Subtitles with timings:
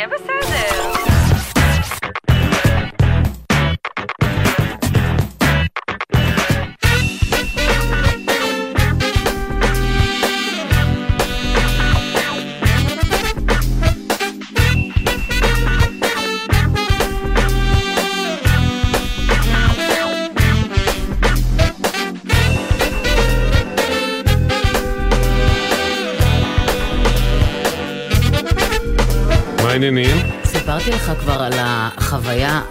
[0.00, 0.88] יהיה בסדר.
[0.92, 1.09] מה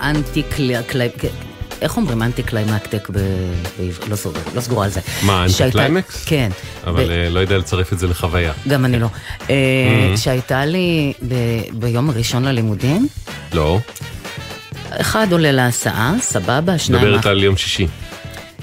[0.09, 0.44] אנטי.
[1.81, 4.09] איך אומרים anti-climactic בעברית?
[4.09, 5.00] לא סגורה, לא סגורה על זה.
[5.23, 6.23] מה, אנטי קליימקס?
[6.26, 6.50] כן.
[6.88, 8.53] אבל ב- אה, לא יודע לצרף את זה לחוויה.
[8.67, 9.08] גם אני לא.
[9.50, 9.55] אה,
[10.14, 10.17] Mm-hmm.
[10.17, 11.36] שהייתה לי ב-
[11.73, 13.08] ביום הראשון ללימודים,
[13.53, 13.80] לא,
[14.90, 17.05] אחד עולה להסעה, סבבה, השניים...
[17.05, 17.88] מדברת על יום שישי.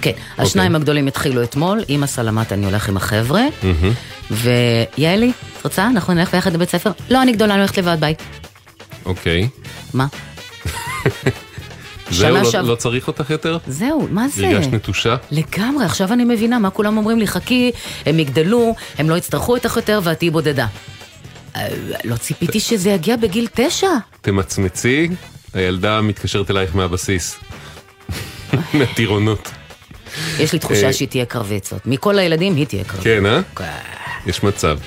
[0.02, 3.92] כן, השניים הגדולים התחילו אתמול, אמא סלאמת אני הולך עם החבר'ה, מהמם.
[4.30, 5.86] ויעלי, את רוצה?
[5.86, 6.90] אנחנו נלך ביחד לבית ספר?
[7.10, 8.14] לא, אני גדולה, אני הולכת לבד, ביי.
[9.04, 9.48] אוקיי.
[9.94, 10.06] מה?
[12.10, 13.58] זהו, לא- לא צריך אותך יותר?
[13.66, 14.48] זהו, מה זה?
[14.48, 15.16] הרגשת נטושה?
[15.30, 17.70] לגמרי, עכשיו אני מבינה מה כולם אומרים לי, חכי,
[18.06, 20.66] הם יגדלו, הם לא יצטרכו אותך יותר ואת תהיי בודדה.
[21.56, 21.68] אה,
[22.04, 23.88] לא ציפיתי שזה יגיע בגיל תשע.
[24.20, 25.08] תמצמצי,
[25.54, 27.36] הילדה מתקשרת אלייך מהבסיס.
[28.74, 29.50] מהטירונות.
[30.38, 30.60] יש לי אה.
[30.62, 31.86] תחושה שהיא תהיה קרביצות.
[31.86, 33.04] מכל הילדים היא תהיה קרביצות.
[33.04, 33.40] כן, אה?
[34.26, 34.78] יש מצב.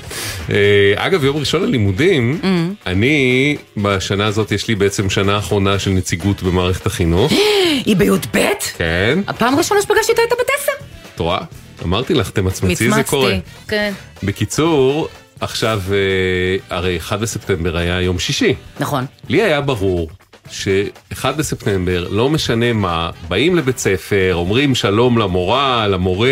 [0.49, 2.41] אה, אגב, יום ראשון ללימודים,
[2.85, 7.31] אני, בשנה הזאת יש לי בעצם שנה אחרונה של נציגות במערכת החינוך.
[7.85, 8.37] היא בי"ב?
[8.77, 10.85] כן, הפעם הראשונה שפגשתי אותה הייתה בת עשר.
[11.15, 11.39] את רואה?
[11.83, 13.29] אמרתי לך, תמצמצי, זה קורה.
[13.29, 13.93] מצמצתי, כן.
[14.23, 15.07] בקיצור,
[15.39, 18.53] עכשיו, אה, הרי 1 בספטמבר היה יום שישי.
[18.79, 19.05] נכון.
[19.29, 20.09] לי היה ברור
[20.51, 26.29] ש-1 בספטמבר, לא משנה מה, באים לבית ספר, אומרים שלום למורה, למורה,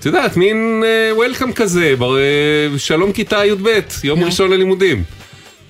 [0.00, 0.82] את יודעת, מין
[1.16, 2.22] וולקאם כזה, בר- אה,
[2.78, 3.68] שלום כיתה י"ב,
[4.04, 4.24] יום.
[4.24, 5.02] ראשון ללימודים.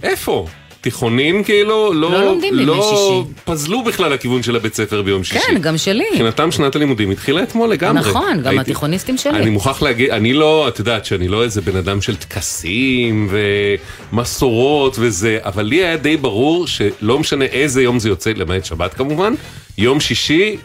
[0.03, 0.47] איפה?
[0.81, 3.35] תיכונים כאילו לא, לא לומדים בימי לא שישי.
[3.45, 5.41] פזלו בכלל לכיוון של הבית ספר ביום שישי.
[5.41, 6.05] כן, גם שלי.
[6.13, 8.01] מבחינתם שנת הלימודים התחילה אתמול לגמרי.
[8.01, 9.39] נכון, גם הייתי- התיכוניסטים שלי.
[9.39, 13.29] אני מוכרח להגיד, אני לא, את יודעת שאני לא איזה בן אדם של טקסים
[14.13, 18.95] ומסורות וזה, אבל לי היה די ברור שלא משנה איזה יום זה יוצא, למעט שבת
[18.95, 19.35] כמובן,
[19.79, 20.57] יום שישי,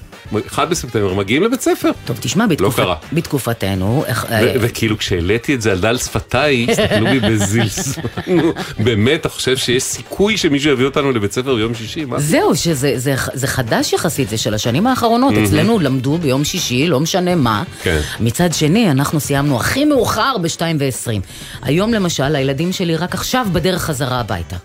[0.48, 1.92] 1 בספטמבר, מגיעים לבית ספר.
[2.06, 2.76] טוב, תשמע, בתקופ...
[2.76, 2.96] קרה.
[3.14, 8.04] בתקופתנו, איך- ו- אה, וכאילו כשהעליתי את זה על דל שפתיי, הסתכלו בי בזלזול.
[8.86, 12.06] באמת, אתה חושב שיש סיכוי שמישהו יביא אותנו לבית ספר ביום שישי?
[12.06, 12.20] מה?
[12.20, 15.34] זהו, שזה זה, זה חדש יחסית, זה של השנים האחרונות.
[15.44, 17.64] אצלנו למדו ביום שישי, לא משנה מה.
[17.84, 18.00] כן.
[18.20, 21.22] מצד שני, אנחנו סיימנו הכי מאוחר ב-2 ו-20.
[21.62, 24.56] היום למשל, הילדים שלי רק עכשיו בדרך חזרה הביתה.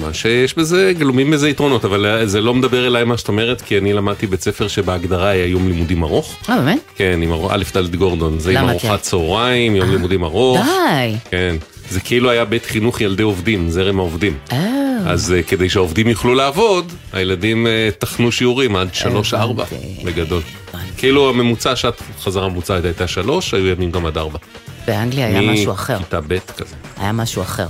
[0.00, 3.78] מה שיש בזה, גלומים בזה יתרונות, אבל זה לא מדבר אליי מה שאת אומרת, כי
[3.78, 6.36] אני למדתי בית ספר שבהגדרה היה יום לימודים ארוך.
[6.48, 6.80] אה, באמת?
[6.96, 8.68] כן, עם א' ד' גורדון, זה עם?
[8.68, 8.96] ארוחת כן.
[8.96, 10.58] צהריים, יום לימודים ארוך.
[10.58, 11.16] די.
[11.30, 11.56] כן,
[11.90, 14.36] זה כאילו היה בית חינוך ילדי עובדים, זרם העובדים.
[14.52, 14.68] אה,
[15.06, 20.04] אז אה, כדי שהעובדים יוכלו לעבוד, הילדים אה, טחנו שיעורים עד שלוש-ארבע, הבנתי.
[20.04, 20.42] בגדול.
[20.68, 20.86] הבנתי.
[20.96, 24.38] כאילו הממוצע, שעת חזרה ממוצעת הייתה שלוש, היו ימים גם עד ארבע.
[24.86, 25.98] באנגליה היה משהו אחר.
[25.98, 26.74] מכיתה ב' כזה.
[26.96, 27.66] היה משהו אחר.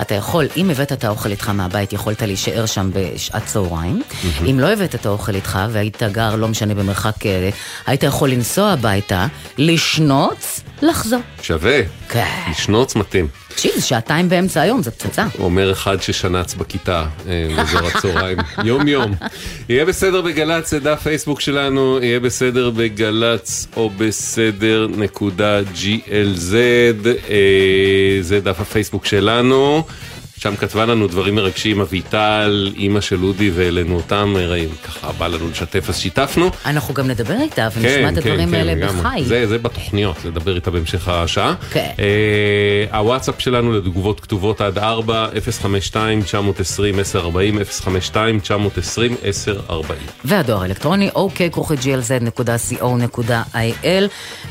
[0.00, 4.02] אתה יכול, אם הבאת את האוכל איתך מהבית, יכולת להישאר שם בשעת צהריים.
[4.50, 7.50] אם לא הבאת את האוכל איתך והיית גר, לא משנה, במרחק, אה,
[7.86, 9.26] היית יכול לנסוע הביתה,
[9.58, 11.20] לשנוץ, לחזור.
[11.42, 12.50] שווה, כן.
[12.50, 13.28] לשנוץ מתאים.
[13.56, 15.26] תקשיב, שעתיים באמצע היום, זה פצצה.
[15.38, 19.14] אומר אחד ששנץ בכיתה אה, באזור הצהריים, יום יום.
[19.68, 26.54] יהיה בסדר בגל"צ, זה דף פייסבוק שלנו, יהיה בסדר בגל"צ או בסדר נקודה glz,
[27.30, 29.84] אה, זה דף הפייסבוק שלנו.
[30.38, 35.50] שם כתבה לנו דברים מרגשים, אביטל, אימא של אודי והעלינו אותם, אה, ככה בא לנו
[35.50, 36.50] לשתף אז שיתפנו.
[36.66, 39.00] אנחנו גם נדבר איתה ונשמע את הדברים האלה לגמרי.
[39.00, 39.24] בחי.
[39.24, 41.54] זה, זה בתוכניות, לדבר איתה בהמשך השעה.
[41.70, 41.90] כן.
[41.98, 45.28] אה, הוואטסאפ שלנו לתגובות כתובות עד 4,
[45.92, 45.96] 052-920-1040,
[47.84, 49.72] 052-920-1040.
[50.24, 52.84] והדואר האלקטרוני, אוקיי, כרוכי glz.co.il.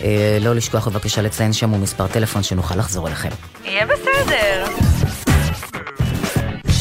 [0.03, 3.29] אה, לא לשכוח בבקשה לציין שם ומספר טלפון שנוכל לחזור אליכם.
[3.65, 4.65] יהיה בסדר.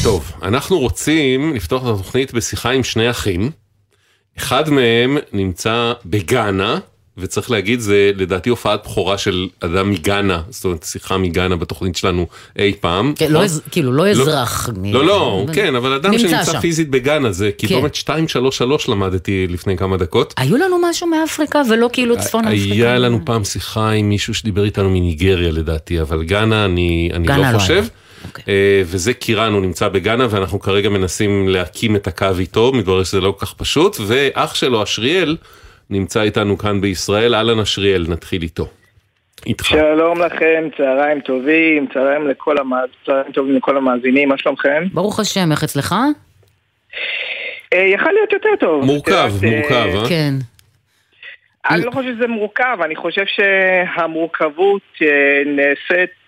[0.05, 3.51] טוב, אנחנו רוצים לפתוח את התוכנית בשיחה עם שני אחים.
[4.37, 6.79] אחד מהם נמצא בגאנה,
[7.17, 12.27] וצריך להגיד, זה לדעתי הופעת בכורה של אדם מגאנה, זאת אומרת שיחה מגאנה בתוכנית שלנו
[12.59, 13.13] אי פעם.
[13.15, 13.41] כן, לא
[13.71, 14.69] כאילו, לא אזרח.
[14.77, 16.59] מ- לא, לא, כן, אבל אדם נמצא שנמצא שם.
[16.59, 20.33] פיזית בגאנה, זה קידומת 233 למדתי לפני כמה דקות.
[20.37, 22.73] היו לנו משהו מאפריקה ולא כאילו צפון אפריקה?
[22.73, 27.35] היה לנו פעם שיחה עם מישהו שדיבר איתנו מניגריה לדעתי, אבל גאנה אני, אני לא
[27.37, 27.73] לא חושב.
[27.73, 28.04] היה.
[28.27, 28.43] אוקיי.
[28.47, 33.21] אה, וזה קירן, הוא נמצא בגאנה ואנחנו כרגע מנסים להקים את הקו איתו, מתברר שזה
[33.21, 35.37] לא כל כך פשוט, ואח שלו, אשריאל,
[35.89, 37.35] נמצא איתנו כאן בישראל.
[37.35, 38.67] אהלן אשריאל, נתחיל איתו.
[39.45, 39.65] איתך.
[39.65, 42.89] שלום לכם, צהריים טובים, צהריים לכל המאז...
[43.05, 44.83] צהריים טובים לכל המאזינים, מה שלומכם?
[44.93, 45.95] ברוך השם, איך אצלך?
[47.73, 48.85] אה, יכל להיות יותר טוב.
[48.85, 50.09] מורכב, את יודעת, אה, מורכב, אה?
[50.09, 50.33] כן.
[51.69, 54.81] אני לא חושב שזה מורכב, אני חושב שהמורכבות
[55.45, 56.24] נעשית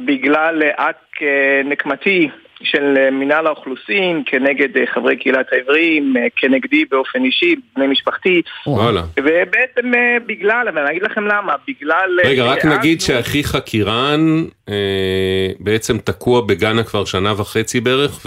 [0.00, 2.28] בגלל אקט אה, נקמתי
[2.62, 8.42] של אה, מינהל האוכלוסין כנגד אה, חברי קהילת העברים, אה, כנגדי באופן אישי, בני משפחתי,
[8.66, 9.02] וואלה.
[9.16, 12.18] ובעצם אה, בגלל, אבל אני אגיד לכם למה, בגלל...
[12.24, 14.20] אה, רגע, רק נגיד שאחיך קירן
[14.68, 18.26] אה, בעצם תקוע בגאנה כבר שנה וחצי בערך,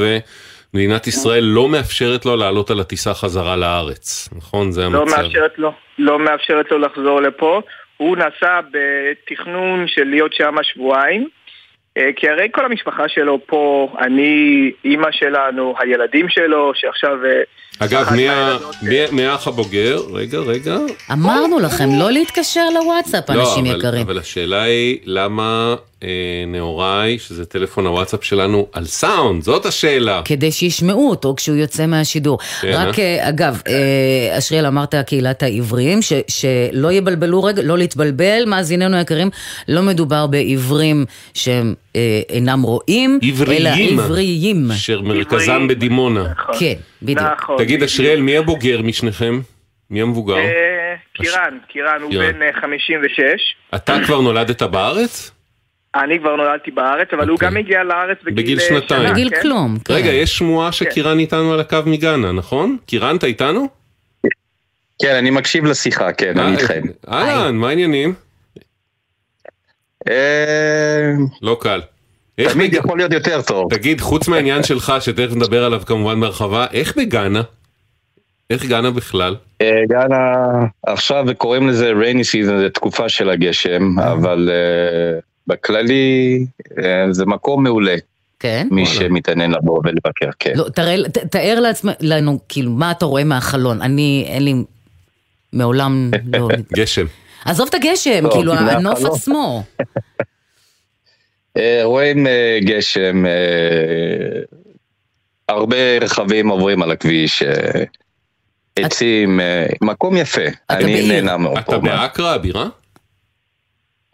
[0.74, 4.72] ומדינת ישראל לא מאפשרת לו לעלות על הטיסה חזרה לארץ, נכון?
[4.72, 5.22] זה לא המצב.
[5.22, 7.62] מאפשרת לו, לא מאפשרת לו לחזור לפה.
[7.98, 11.37] הוא נסע בתכנון של להיות שם שבועיים, אה,
[12.16, 17.26] כי הרי כל המשפחה שלו פה, אני, אימא שלנו, הילדים שלו, שעכשיו...
[17.26, 17.42] אה,
[17.80, 18.14] אגב,
[19.12, 19.98] מי אה, האח הבוגר?
[20.14, 20.78] רגע, רגע.
[21.12, 24.02] אמרנו לכם לא להתקשר לוואטסאפ, לא, אנשים יקרים.
[24.02, 26.10] אבל השאלה היא, למה אה,
[26.48, 29.44] נאוריי, שזה טלפון הוואטסאפ שלנו, על סאונד?
[29.44, 30.22] זאת השאלה.
[30.26, 32.40] כדי שישמעו אותו כשהוא יוצא מהשידור.
[32.62, 38.44] כן, רק, אה, אגב, אה, אשריאל, אמרת קהילת העבריים, ש- שלא יבלבלו רגע, לא להתבלבל,
[38.48, 39.30] מאזיננו היקרים,
[39.68, 44.00] לא מדובר בעברים שהם אה, אינם רואים, אלא עבריים.
[44.00, 44.68] עבריים.
[44.76, 45.68] שמרכזם עבריים.
[45.68, 46.24] בדימונה.
[46.32, 46.56] נכון.
[46.60, 47.20] כן, בדיוק.
[47.42, 47.58] נכון.
[47.58, 47.84] תגיד.
[47.84, 49.40] אשריאל, מי הבוגר משניכם?
[49.90, 50.36] מי המבוגר?
[50.36, 50.44] אה,
[51.14, 52.12] קירן, קירן הוא.
[52.12, 53.24] בן אה, 56.
[53.76, 55.32] אתה כבר נולדת בארץ?
[56.04, 57.48] אני כבר נולדתי בארץ, אבל הוא אוקיי.
[57.50, 59.02] גם הגיע לארץ בגיל בגיל אה, שנתיים.
[59.02, 59.42] שנה, בגיל כן?
[59.42, 59.94] כלום, כן.
[59.94, 62.78] רגע, יש שמועה שקירן איתנו על הקו מגאנה, נכון?
[62.86, 63.68] קירן, אתה איתנו?
[65.02, 66.82] כן, אני מקשיב לשיחה, כן, אני אה, איתכם.
[67.12, 68.14] אהלן, מה העניינים?
[70.10, 71.12] אה,
[71.42, 71.82] לא קל.
[72.38, 73.74] איך תמיד בג- יכול להיות יותר טוב.
[73.74, 77.42] תגיד, חוץ מהעניין שלך, שתכף נדבר עליו כמובן בהרחבה, איך בגאנה?
[78.50, 79.36] איך גאנה בכלל?
[79.90, 80.34] גאנה,
[80.88, 84.50] עכשיו קוראים לזה rainy season, זה תקופה של הגשם, אבל
[85.48, 86.46] בכללי
[86.84, 87.96] אה, זה מקום מעולה,
[88.40, 88.68] כן?
[88.72, 88.86] מי.
[88.86, 90.54] שמתעניין לבוא ולבקר, כן.
[90.56, 93.82] לא, תראה, ת- תאר לעצמנו, לנו, כאילו, מה אתה רואה מהחלון?
[93.82, 94.54] אני, אין לי,
[95.54, 96.48] מעולם לא...
[96.74, 97.06] גשם.
[97.46, 98.54] עזוב את הגשם, טוב, כאילו.
[98.54, 99.64] הנוף עצמו.
[101.58, 103.24] אה, רואים אה, גשם,
[105.50, 107.44] הרבה רכבים עוברים על הכביש,
[108.80, 109.40] עצים,
[109.82, 111.08] מקום יפה, אני בעיר.
[111.08, 111.78] נהנה מאוד אתה.
[111.78, 112.68] באקרא, הבירה?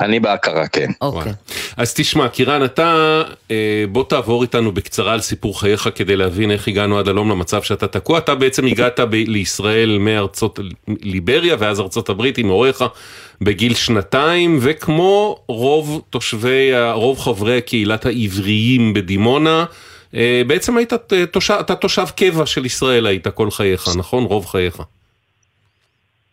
[0.04, 0.92] אני בהכרה, כן.
[1.02, 1.20] אוקיי.
[1.20, 1.32] וואלה.
[1.78, 3.22] אז תשמע, קירן, אתה,
[3.52, 7.64] אה, בוא תעבור איתנו בקצרה על סיפור חייך כדי להבין איך הגענו עד הלום למצב
[7.64, 8.18] שאתה תקוע.
[8.18, 10.60] אתה בעצם הגעת ב- לישראל מארצות
[11.02, 12.84] ליבריה ואז ארצות הברית עם הוריך
[13.42, 19.66] בגיל שנתיים, וכמו רוב תושבי, רוב חברי קהילת העבריים בדימונה,
[20.16, 20.94] אה, בעצם היית
[21.32, 24.24] תושב, אתה תושב קבע של ישראל היית כל חייך, נכון?
[24.24, 24.82] רוב חייך.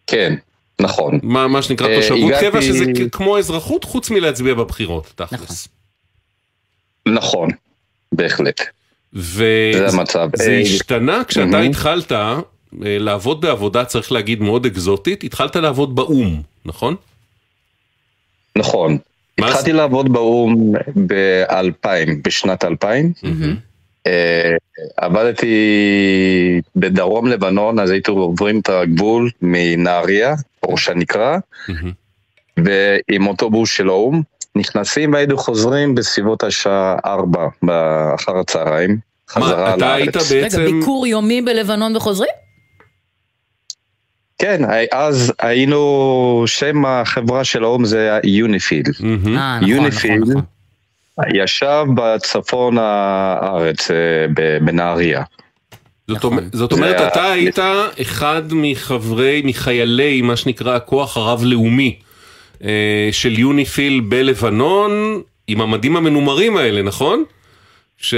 [0.06, 0.34] כן,
[0.80, 1.18] נכון.
[1.22, 5.68] מה, מה שנקרא אה, תושבות הגעתי- קבע, שזה כמו אזרחות, חוץ מלהצביע בבחירות, תכלס.
[7.08, 7.48] נכון,
[8.12, 8.60] בהחלט.
[9.12, 10.28] וזה זה המצב.
[10.36, 11.70] זה אה, השתנה כשאתה מהמם.
[11.70, 12.38] התחלת אה,
[12.82, 16.96] לעבוד בעבודה, צריך להגיד, מאוד אקזוטית, התחלת לעבוד באו"ם, נכון?
[18.56, 18.98] נכון.
[19.38, 20.72] התחלתי לעבוד באו"ם
[21.06, 21.88] ב-2000,
[22.24, 23.12] בשנת 2000.
[24.06, 24.50] אה,
[24.96, 25.54] עבדתי
[26.76, 30.34] בדרום לבנון, אז היינו עוברים את הגבול מנהריה,
[30.70, 31.38] ראש הנקרה,
[31.68, 31.92] מהמם.
[32.56, 34.22] ועם אוטובוס של האו"ם,
[34.56, 37.48] נכנסים והיינו חוזרים בסביבות השעה 4
[38.14, 40.32] אחר הצהריים, חזרה מה, אתה היית לארץ.
[40.32, 40.64] רגע, בעצם...
[40.80, 42.30] ביקור יומי בלבנון וחוזרים?
[44.38, 48.82] כן, אז היינו, שם החברה של האו"ם זה היה יוניפיל.
[49.00, 49.38] מהמם.
[49.38, 50.22] אה, נכון, נכון, יוניפיל.
[50.22, 50.42] נכון.
[51.34, 53.96] ישב בצפון הארץ, אה,
[54.34, 55.22] ב- בנהריה.
[56.10, 56.32] זאת נכון.
[56.38, 57.58] אומרת- זאת אומרת, זה אתה היית
[58.02, 61.96] אחד מחברי, מחיילי, מה שנקרא, הכוח הרב-לאומי
[62.64, 64.90] אה, של יוניפיל בלבנון,
[65.46, 67.24] עם המדים המנומרים האלה, נכון?
[67.98, 68.14] ש...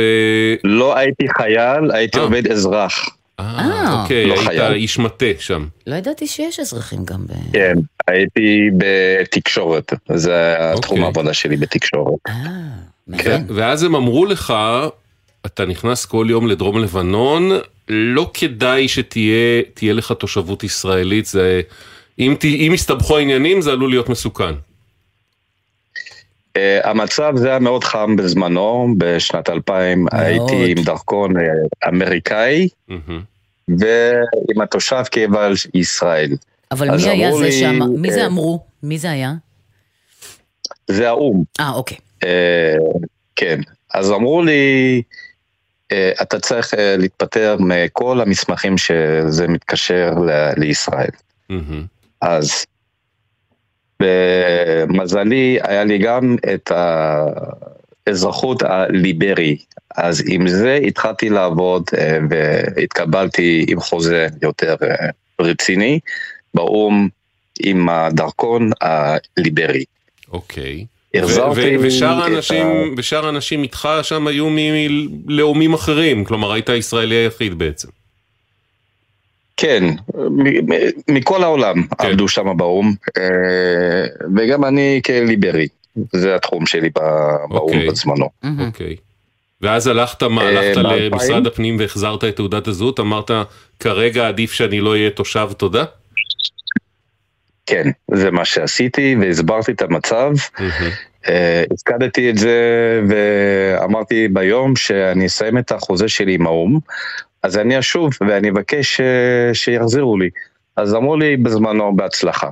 [0.65, 2.23] לא הייתי חייל, הייתי אה.
[2.23, 3.09] עובד אזרח.
[3.41, 4.73] אה, אוקיי, לא היית חייל.
[4.73, 5.67] איש מטה שם.
[5.87, 7.33] לא ידעתי שיש אזרחים גם ב...
[7.53, 7.75] כן,
[8.09, 11.05] הייתי בתקשורת, זה התחום אוקיי.
[11.05, 12.15] העבודה שלי בתקשורת.
[12.29, 12.35] אה,
[13.19, 13.43] כן.
[13.49, 14.55] ואז הם אמרו לך,
[15.47, 17.51] אתה נכנס כל יום לדרום לבנון,
[17.89, 21.61] לא כדאי שתהיה תהיה לך תושבות ישראלית, זה...
[22.19, 24.55] אם, ת- אם יסתבכו העניינים זה עלול להיות מסוכן.
[26.59, 31.43] Uh, המצב זה היה מאוד חם בזמנו, בשנת 2000 הייתי עם דרכון אה,
[31.89, 33.23] אמריקאי מהמם.
[33.69, 36.31] ועם התושב קבע ישראל.
[36.71, 37.79] אבל מי היה זה לי, שם?
[37.97, 38.65] מי זה אה, אמרו?
[38.83, 39.33] מי זה היה?
[40.89, 41.43] זה האו"ם.
[41.61, 41.97] אה, אוקיי.
[42.25, 42.75] אה,
[43.37, 43.61] כן,
[43.95, 45.03] אז אמרו לי,
[46.23, 51.11] אתה צריך אה, להתפטר מכל המסמכים שזה מתקשר ל- לישראל.
[51.49, 51.85] מהמם.
[52.21, 52.67] אז,
[54.03, 56.73] ומזלי, היה לי גם את
[58.07, 59.57] האזרחות הליברי.
[59.97, 65.09] אז עם זה התחלתי לעבוד אה, והתקבלתי עם חוזה יותר אה,
[65.41, 66.01] רציני
[66.55, 67.09] באו"ם
[67.61, 69.85] עם הדרכון הליברי.
[70.33, 70.85] אוקיי.
[71.15, 77.59] החזרתי ושאר האנשים, ה- ושאר האנשים איתך שם היו מלאומים אחרים, כלומר היית הישראלי היחיד
[77.59, 77.89] בעצם.
[79.57, 79.85] כן,
[81.09, 82.07] מכל העולם כן.
[82.07, 83.23] עבדו שם באו"ם, אה,
[84.37, 85.67] וגם אני כליברי,
[86.13, 87.49] זה התחום שלי ב- אוקיי.
[87.79, 88.29] באו"ם בזמנו.
[88.67, 88.97] אוקיי.
[89.61, 90.81] ואז הלכת, מה, אה, הלכת?
[90.83, 93.31] למשרד הפנים והחזרת את תעודת הזהות, אמרת,
[93.81, 95.85] כרגע עדיף שאני לא אהיה תושב תודה?
[97.73, 100.33] כן, זה מה שעשיתי והסברתי את המצב.
[101.29, 102.61] אה, הפקדתי את זה
[103.09, 106.79] ואמרתי ביום שאני אסיים את החוזה שלי עם האו"ם,
[107.43, 110.31] אז אני אשוב ואני אבקש אה, שיחזירו לי.
[110.77, 112.49] אז אמרו לי בזמנו בהצלחה.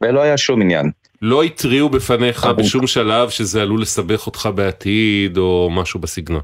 [0.00, 0.90] ולא היה שום עניין.
[1.22, 2.46] לא התריעו בפניך.
[2.46, 6.40] בשום שלב שזה עלול לסבך אותך בעתיד או משהו בסגנון.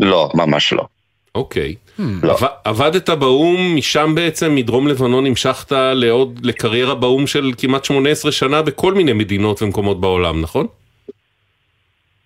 [0.00, 0.86] לא, ממש לא.
[1.34, 1.74] אוקיי.
[1.98, 2.32] לא.
[2.32, 8.62] עב- עבדת באו"ם, משם בעצם, מדרום לבנון המשכת לעוד, לקריירה באו"ם של כמעט 18 שנה
[8.62, 10.66] בכל מיני מדינות ומקומות בעולם, נכון?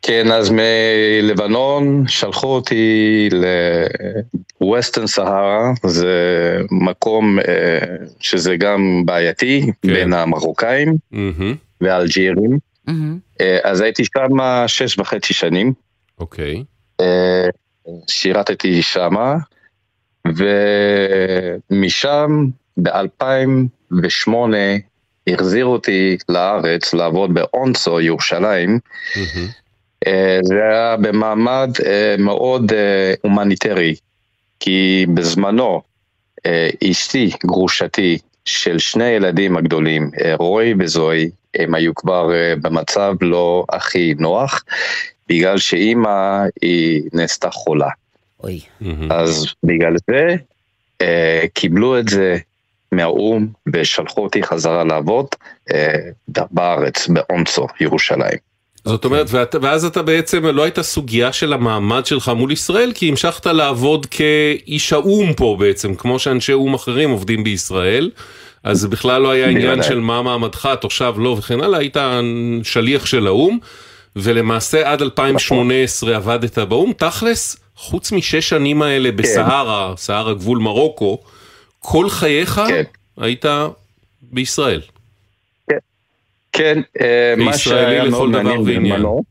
[0.02, 3.28] כן, אז מלבנון שלחו אותי
[4.62, 6.16] לווסטern סהרה, זה
[6.70, 7.78] מקום אה,
[8.20, 9.92] שזה גם בעייתי כן.
[9.92, 12.58] בין המרוקאים מהמם, והאלג'ירים.
[13.40, 15.72] אה, אז הייתי שם שש וחצי שנים,
[16.18, 16.64] אוקיי.
[17.00, 17.44] אה,
[18.10, 19.34] שירתתי שמה,
[20.37, 22.47] ומשם
[22.82, 24.32] ב-2008
[25.28, 28.78] החזירו אותי לארץ לעבוד באונסו, ירושלים.
[30.06, 33.94] אה, זה היה במעמד אה, מאוד אה, הומניטרי,
[34.61, 35.82] כי בזמנו
[36.90, 42.30] אשתי, גרושתי, של שני הילדים הגדולים, רוי וזוהי, הם היו כבר
[42.62, 44.64] במצב לא הכי נוח,
[45.28, 47.88] בגלל שאימא היא נעשתה חולה.
[48.45, 48.61] אוי.
[49.11, 50.35] אז בגלל זה
[51.02, 52.38] אה, קיבלו את זה
[52.92, 55.26] מהאו"ם ושלחו אותי חזרה לעבוד
[55.73, 55.95] אה,
[56.50, 58.38] בארץ, באונסו, ירושלים.
[58.85, 63.09] זאת אומרת, ואת, ואז אתה בעצם, לא הייתה סוגיה של המעמד שלך מול ישראל, כי
[63.09, 68.11] המשכת לעבוד כאיש האו"ם פה בעצם, כמו שאנשי או"ם אחרים עובדים בישראל,
[68.64, 69.83] אז בכלל לא היה עניין.
[69.83, 71.97] של מה מעמדך, תושב לא וכן הלאה, היית
[72.62, 73.59] שליח של האו"ם,
[74.16, 81.18] ולמעשה עד 2018 עבדת באו"ם, תכלס, חוץ משש שנים האלה בסהרה, סהרה גבול מרוקו,
[81.78, 82.82] כל חייך כן.
[83.16, 83.44] היית
[84.23, 84.80] בישראל.
[86.52, 88.64] כן, אה, מה שהיה מאוד מעניין.
[88.64, 89.23] בזמנו,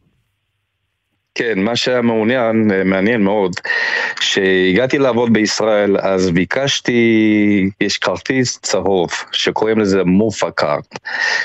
[1.35, 3.51] כן, מה שהיה מעוניין, אה, מעניין מאוד,
[4.19, 10.99] שהגעתי לעבוד בישראל, אז ביקשתי, יש כרטיס צהוב, שקוראים לזה מופה קארט,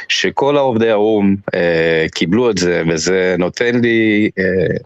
[0.09, 4.77] שכל העובדי האו"ם אה, קיבלו את זה, וזה נותן לי אה,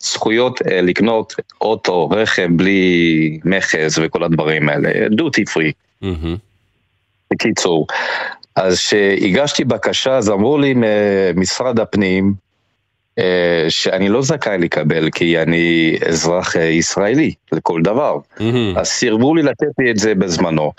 [0.00, 5.72] זכויות אה, לקנות אוטו, רכב בלי מכס וכל הדברים האלה, דוטי פרי.
[7.32, 7.86] בקיצור,
[8.56, 12.34] אז כשהגשתי בקשה, אז אמרו לי ממשרד הפנים
[13.18, 18.18] אה, שאני לא זכאי לקבל כי אני אזרח אה, ישראלי לכל דבר.
[18.76, 20.72] אז סירבו לי לתת לי את זה בזמנו.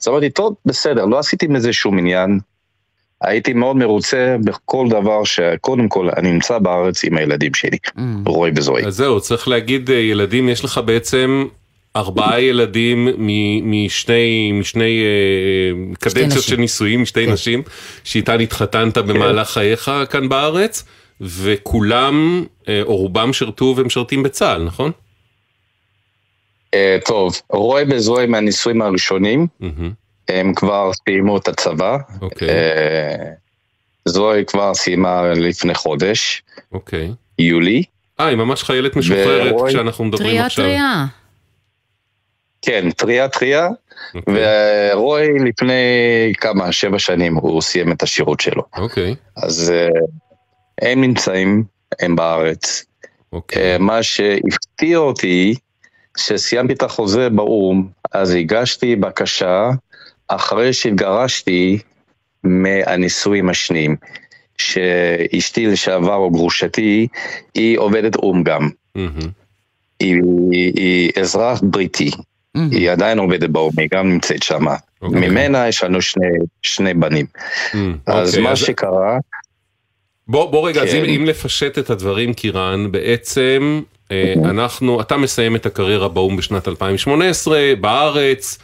[0.00, 2.38] אז אמרתי, טוב, בסדר, לא עשיתי מזה שום עניין.
[3.26, 8.22] הייתי מאוד מרוצה בכל דבר שקודם כל אני נמצא בארץ עם הילדים שלי, מהמם.
[8.26, 8.86] רוי וזוהי.
[8.86, 11.46] אז זהו, צריך להגיד, אה, ילדים, יש לך בעצם
[11.96, 16.44] ארבעה ילדים מ- משני, משני אה, קדנציות.
[16.44, 17.32] של נישואים, משתי כן.
[17.32, 17.62] נשים,
[18.04, 20.84] שאיתן התחתנת במהלך חייך כאן בארץ,
[21.20, 24.90] וכולם, אה, או רובם שירתו ומשרתים בצה"ל, נכון?
[27.04, 29.92] טוב, רוי וזוהי מהנישואים הראשונים, מהמם,
[30.28, 31.96] הם כבר סיימו את הצבא.
[32.22, 33.32] אוקיי, אה,
[34.04, 36.42] זוהי כבר סיימה לפני חודש,
[36.72, 37.10] אוקיי.
[37.38, 37.82] יולי.
[38.20, 40.64] אה, היא ממש חיילת משוחררת ורוי- כשאנחנו מדברים טריה עכשיו.
[40.64, 41.04] טריה.
[42.62, 43.68] כן, טריה טריה,
[44.14, 44.34] אוקיי,
[44.92, 45.82] ורוי לפני
[46.38, 48.62] כמה, שבע שנים הוא סיים את השירות שלו.
[48.76, 49.88] אוקיי, אז אה,
[50.90, 51.64] הם נמצאים,
[52.00, 52.84] הם בארץ.
[53.32, 53.62] אוקיי.
[53.72, 55.54] אה, מה שהפתיע אותי,
[56.16, 59.70] שסיימתי את החוזה באו"ם, אז הגשתי בקשה
[60.28, 61.78] אחרי שהתגרשתי
[62.44, 63.96] מהנישואים השניים.
[64.58, 67.06] שאשתי לשעבר או גרושתי,
[67.54, 68.68] היא עובדת או"ם גם.
[68.94, 69.10] מהמם,
[70.00, 72.10] היא, היא אזרח בריטי,
[72.54, 72.70] מהמם.
[72.70, 74.64] היא עדיין עובדת באו"ם, היא גם נמצאת שם.
[75.02, 75.20] אוקיי.
[75.20, 76.26] ממנה יש לנו שני,
[76.62, 77.26] שני בנים.
[77.74, 79.18] מהמם, אז אוקיי, מה שקרה,
[80.28, 81.04] בוא, בוא רגע, אז כן.
[81.04, 86.68] אם, אם לפשט את הדברים, קירן, בעצם אה, אנחנו, אתה מסיים את הקריירה באו"ם בשנת
[86.68, 88.58] 2018, בארץ,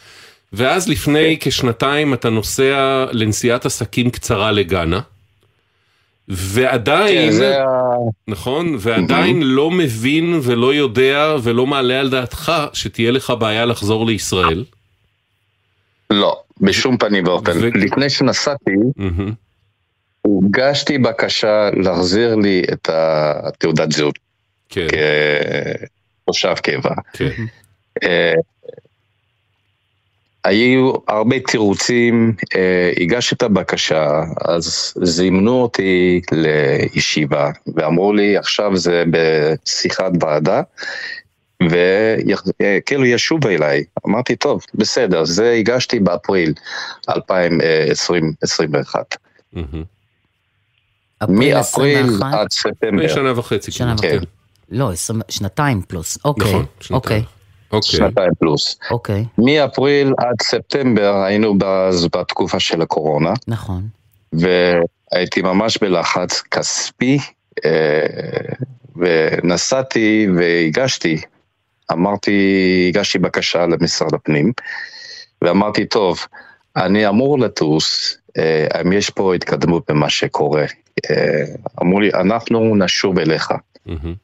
[0.52, 5.00] ואז לפני כשנתיים אתה נוסע לנסיעת עסקים קצרה לגאנה,
[6.28, 7.59] ועדיין, כן, זה.
[8.28, 14.64] נכון, ועדיין לא מבין ולא יודע ולא מעלה על דעתך שתהיה לך בעיה לחזור לישראל.
[16.11, 17.52] לא, בשום פנים ואופן.
[17.61, 19.32] ו- לפני שנסעתי, מהמם,
[20.23, 24.18] הוגשתי בקשה להחזיר לי את התעודת זהות
[24.68, 24.87] כן,
[26.25, 26.94] כתושב קבע.
[27.12, 27.30] כן,
[28.02, 28.35] אה,
[30.45, 34.09] היו הרבה תירוצים, אה, הגשתי את הבקשה,
[34.49, 40.63] אז זימנו אותי לישיבה, ואמרו לי עכשיו זה בשיחת ועדה,
[41.71, 46.53] וכאילו ישוב אליי, אמרתי טוב, בסדר, זה הגשתי באפריל
[47.09, 49.17] 2021.
[49.53, 49.85] מהמם.
[51.23, 52.35] אפריל מאפריל 21?
[52.35, 53.71] עד ספטמבר, שנה וחצי.
[53.73, 53.95] שנה.
[53.99, 54.27] וחצי.
[54.71, 56.19] לא, עשרים- שנתיים פלוס.
[56.25, 56.49] אוקיי.
[56.49, 56.97] נכון, שנתיים.
[56.97, 57.23] אוקיי,
[57.73, 58.79] אוקיי, שנתיים פלוס.
[58.91, 63.83] אוקיי, מאפריל עד ספטמבר היינו אז בתקופה של הקורונה, נכון.
[64.33, 67.19] והייתי ממש בלחץ כספי,
[67.64, 68.52] אה,
[68.97, 71.21] ונסעתי והגשתי,
[71.93, 74.52] אמרתי, הגשתי בקשה למשרד הפנים,
[75.43, 76.19] ואמרתי, טוב,
[76.76, 80.64] אני אמור לטוס, אה, האם יש פה התקדמות במה שקורה?
[81.11, 81.45] אה,
[81.83, 83.52] אמרו לי, אנחנו נשוב אליך.
[83.87, 84.14] מהמם,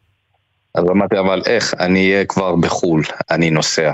[0.75, 1.75] אז אמרתי, אבל איך?
[1.81, 3.93] אני אהיה כבר בחו"ל, אני נוסע.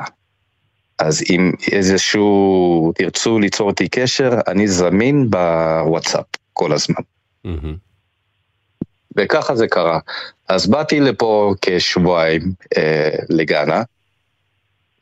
[0.98, 7.02] אז אם איזשהו, תרצו ליצור איתי קשר, אני זמין בוואטסאפ כל הזמן.
[9.16, 9.98] וככה זה קרה.
[10.48, 12.42] אז באתי לפה כשבועיים
[12.76, 13.82] אה, לגאנה.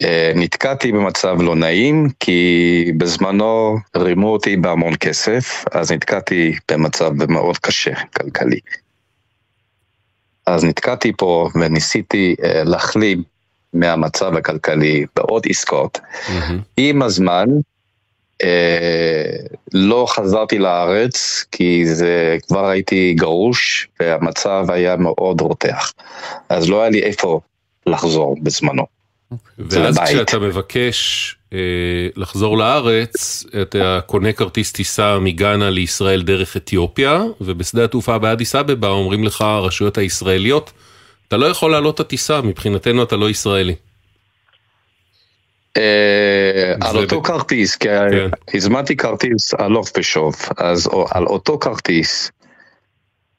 [0.03, 7.59] אה, נתקעתי במצב לא נעים, כי בזמנו רימו אותי בהמון כסף, אז נתקעתי במצב מאוד
[7.59, 8.61] קשה, כלכלי.
[10.47, 13.23] אז נתקעתי פה וניסיתי אה, להחלים
[13.75, 16.01] מהמצב הכלכלי בעוד עסקאות.
[16.29, 16.61] מהמם.
[16.77, 17.47] עם הזמן
[18.43, 19.37] אה,
[19.73, 25.93] לא חזרתי לארץ כי זה כבר הייתי גרוש והמצב היה מאוד רותח.
[26.49, 27.41] אז לא היה לי איפה
[27.87, 28.87] לחזור בזמנו.
[29.59, 30.09] ואז לבית.
[30.09, 31.37] כשאתה מבקש
[32.17, 39.25] לחזור לארץ, אתה קונה כרטיס טיסה מגאנה לישראל דרך אתיופיה, ובשדה התעופה באדיס אבבה אומרים
[39.25, 40.73] לך הרשויות הישראליות,
[41.29, 43.75] אתה לא יכול לעלות את הטיסה, מבחינתנו אתה לא ישראלי.
[45.77, 48.29] אה, על אותו כרטיס, כי כן.
[48.55, 52.31] הזמנתי כרטיס הלוך ושוב, אז על אותו כרטיס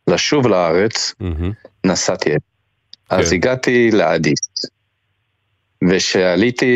[0.07, 1.13] לשוב לארץ
[1.85, 2.29] נסעתי.
[3.09, 3.35] אז כן.
[3.35, 4.39] הגעתי לאדיס.
[5.89, 6.75] וכשעליתי,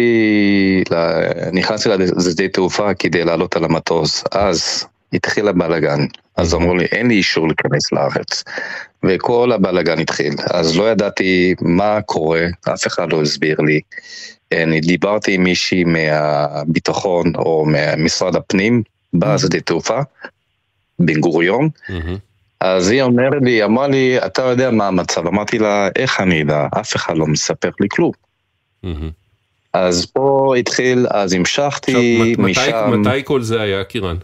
[0.91, 6.05] ל- נכנסתי לשדה תעופה כדי לעלות על המטוס, אז התחיל הבלאגן.
[6.37, 8.43] אז אמרו לי, אין לי אישור להיכנס לארץ.
[9.03, 10.33] וכל הבלאגן התחיל.
[10.53, 13.79] אז לא ידעתי מה קורה, אף אחד לא הסביר לי.
[14.51, 19.99] אני דיברתי עם מישהי מהביטחון או ממשרד הפנים בשדה תעופה,
[20.99, 21.69] בן גוריון.
[22.59, 25.27] אז היא אומרת לי, אמרה לי, אתה יודע מה המצב?
[25.27, 26.67] אמרתי לה, איך אני אדע?
[26.79, 28.11] אף אחד לא מספר לי כלום.
[29.73, 34.15] אז פה התחיל, אז עכשיו, המשכתי מת- מתי- משם, מתי כל זה היה, קירן?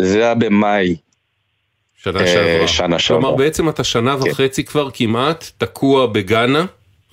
[0.00, 0.96] זה היה במאי
[2.02, 2.68] שנה אה, שעברה.
[2.68, 3.22] שנה שעברה.
[3.22, 4.30] כלומר, בעצם אתה שנה כן.
[4.30, 6.64] וחצי כבר כמעט תקוע בגאנה,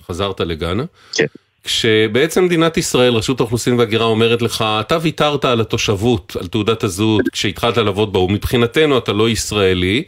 [0.06, 1.24] חזרת לגאנה, כן.
[1.64, 7.28] כשבעצם מדינת ישראל, רשות האוכלוסין וההגירה אומרת לך, אתה ויתרת על התושבות, על תעודת הזהות,
[7.32, 10.02] כשהתחלת לעבוד באו"ם, מבחינתנו אתה לא ישראלי,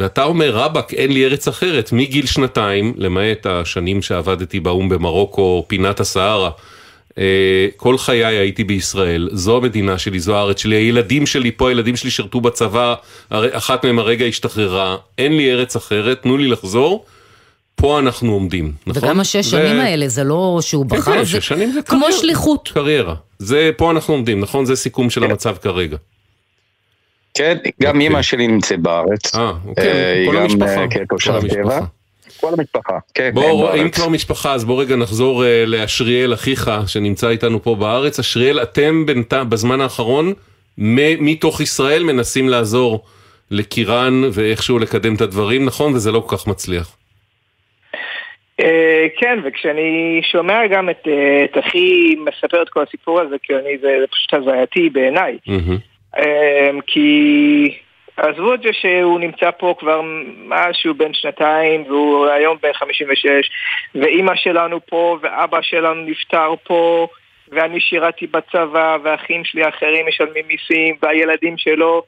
[0.00, 6.00] ואתה אומר, רבאק, אין לי ארץ אחרת, מגיל שנתיים, למעט השנים שעבדתי באו"ם במרוקו, פינת
[6.00, 6.50] הסהרה,
[7.18, 7.24] אה,
[7.76, 12.10] כל חיי הייתי בישראל, זו המדינה שלי, זו הארץ שלי, הילדים שלי פה, הילדים שלי
[12.10, 12.94] שירתו בצבא,
[13.30, 17.04] אחת מהם הרגע השתחררה, אין לי ארץ אחרת, תנו לי לחזור,
[17.74, 19.04] פה אנחנו עומדים, נכון?
[19.08, 21.82] וגם השש זה- שנים האלה, זה לא שהוא כן, בחר, כן, זה שש שנים זה
[21.82, 22.20] כמו קריירה.
[22.20, 22.70] שליחות.
[22.74, 23.14] קריירה.
[23.38, 24.64] זה, פה אנחנו עומדים, נכון?
[24.64, 25.96] זה סיכום של המצב כרגע.
[27.34, 28.02] כן, גם אוקיי.
[28.08, 30.80] אימא שלי נמצאת בארץ, אה, אה, אוקיי, כל המשפחה.
[30.80, 31.62] אה, כתושב כל המשפחה.
[31.62, 31.80] קבע.
[32.40, 33.90] כל המשפחה, כן, בוא, הם אם.
[33.90, 38.18] כבר משפחה, אז בוא רגע נחזור אה, לאשריאל, אחיך, שנמצא איתנו פה בארץ.
[38.18, 40.32] אשריאל, אתם בינתיים, בזמן האחרון,
[40.78, 43.04] מ- מתוך ישראל מנסים לעזור
[43.50, 45.94] לקירן ואיכשהו לקדם את הדברים, נכון?
[45.94, 46.96] וזה לא כל כך מצליח.
[49.20, 51.08] כן, וכשאני שומע גם את,
[51.44, 55.38] את אחי מספר את כל הסיפור הזה, כי אני, זה, זה פשוט הזייתי בעיניי.
[56.18, 57.78] אה, כי
[58.16, 60.00] עזבו את זה שהוא נמצא פה כבר
[60.36, 63.50] מאז שהוא בן שנתיים, והוא היום בן 56,
[63.94, 67.06] ואימא שלנו פה, ואבא שלנו נפטר פה,
[67.48, 72.02] ואני שירתי בצבא, והאחים שלי האחרים משלמים מיסים, והילדים שלו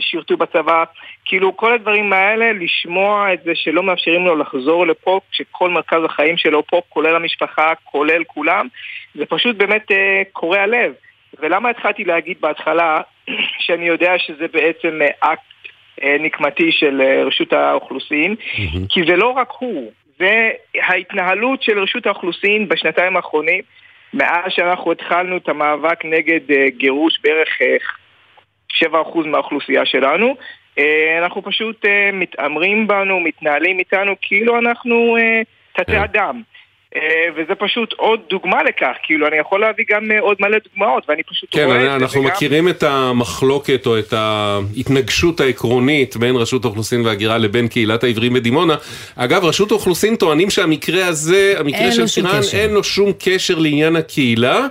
[0.00, 0.84] שירתו בצבא,
[1.24, 6.36] כאילו כל הדברים האלה, לשמוע את זה שלא מאפשרים לו לחזור לפה, כשכל מרכז החיים
[6.36, 8.68] שלו פה, כולל המשפחה, כולל כולם,
[9.14, 10.92] זה פשוט באמת אה, קורע לב.
[11.38, 13.00] ולמה התחלתי להגיד בהתחלה
[13.64, 15.42] שאני יודע שזה בעצם אה, אקט
[16.02, 18.34] אה, נקמתי של אה, רשות האוכלוסין?
[18.34, 18.88] Mm-hmm.
[18.88, 20.50] כי זה לא רק הוא, זה
[20.82, 23.60] ההתנהלות של רשות האוכלוסין בשנתיים האחרונים,
[24.14, 27.48] מאז שאנחנו התחלנו את המאבק נגד גירוש בערך
[28.72, 30.36] 7% מהאוכלוסייה שלנו.
[31.18, 35.16] אנחנו פשוט מתעמרים בנו, מתנהלים איתנו כאילו אנחנו
[35.72, 36.02] תתי כן.
[36.02, 36.42] אדם.
[36.96, 37.00] אה,
[37.36, 41.22] וזה פשוט עוד דוגמה לכך, כאילו אני יכול להביא גם אה, עוד מלא דוגמאות ואני
[41.22, 41.86] פשוט כן, רואה את זה.
[41.86, 42.30] כן, אנחנו וגם...
[42.30, 48.74] מכירים את המחלוקת או את ההתנגשות העקרונית בין רשות האוכלוסין וההגירה לבין קהילת העברים בדימונה.
[49.16, 54.66] אגב, רשות האוכלוסין טוענים שהמקרה הזה, המקרה של סירן, אין לו שום קשר לעניין הקהילה.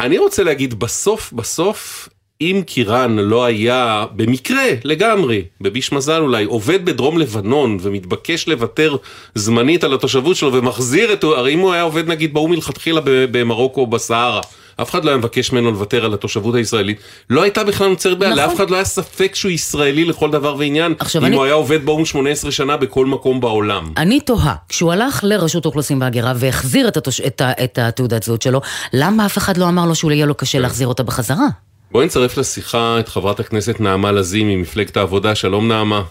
[0.00, 2.08] אני רוצה להגיד, בסוף, בסוף,
[2.40, 8.96] אם קירן לא היה במקרה לגמרי, בביש מזל אולי, עובד בדרום לבנון ומתבקש לוותר
[9.34, 13.80] זמנית על התושבות שלו ומחזיר את, הרי אם הוא היה עובד נגיד באו"ם מלכתחילה במרוקו
[13.80, 14.40] או בסהרה,
[14.82, 16.98] אף אחד לא היה מבקש ממנו לוותר על התושבות הישראלית,
[17.30, 18.44] לא הייתה בכלל נוצרת בעיה, נכון.
[18.44, 21.36] לאף אחד לא היה ספק שהוא ישראלי לכל דבר ועניין, אם אני...
[21.36, 23.92] הוא היה עובד באו"ם 18 שנה בכל מקום בעולם.
[23.96, 27.20] אני תוהה, כשהוא הלך לרשות האוכלוסין וההגירה והחזיר את, התוש...
[27.20, 27.52] את, ה...
[27.64, 28.60] את התעודת זהות שלו,
[28.92, 30.58] למה אף אחד לא אמר לו שהוא יהיה לו קשה.
[30.58, 31.46] להחזיר אותה בחזרה?
[31.92, 36.02] בואי נצרף לשיחה את חברת הכנסת נעמה לזימי ממפלגת העבודה, שלום נעמה.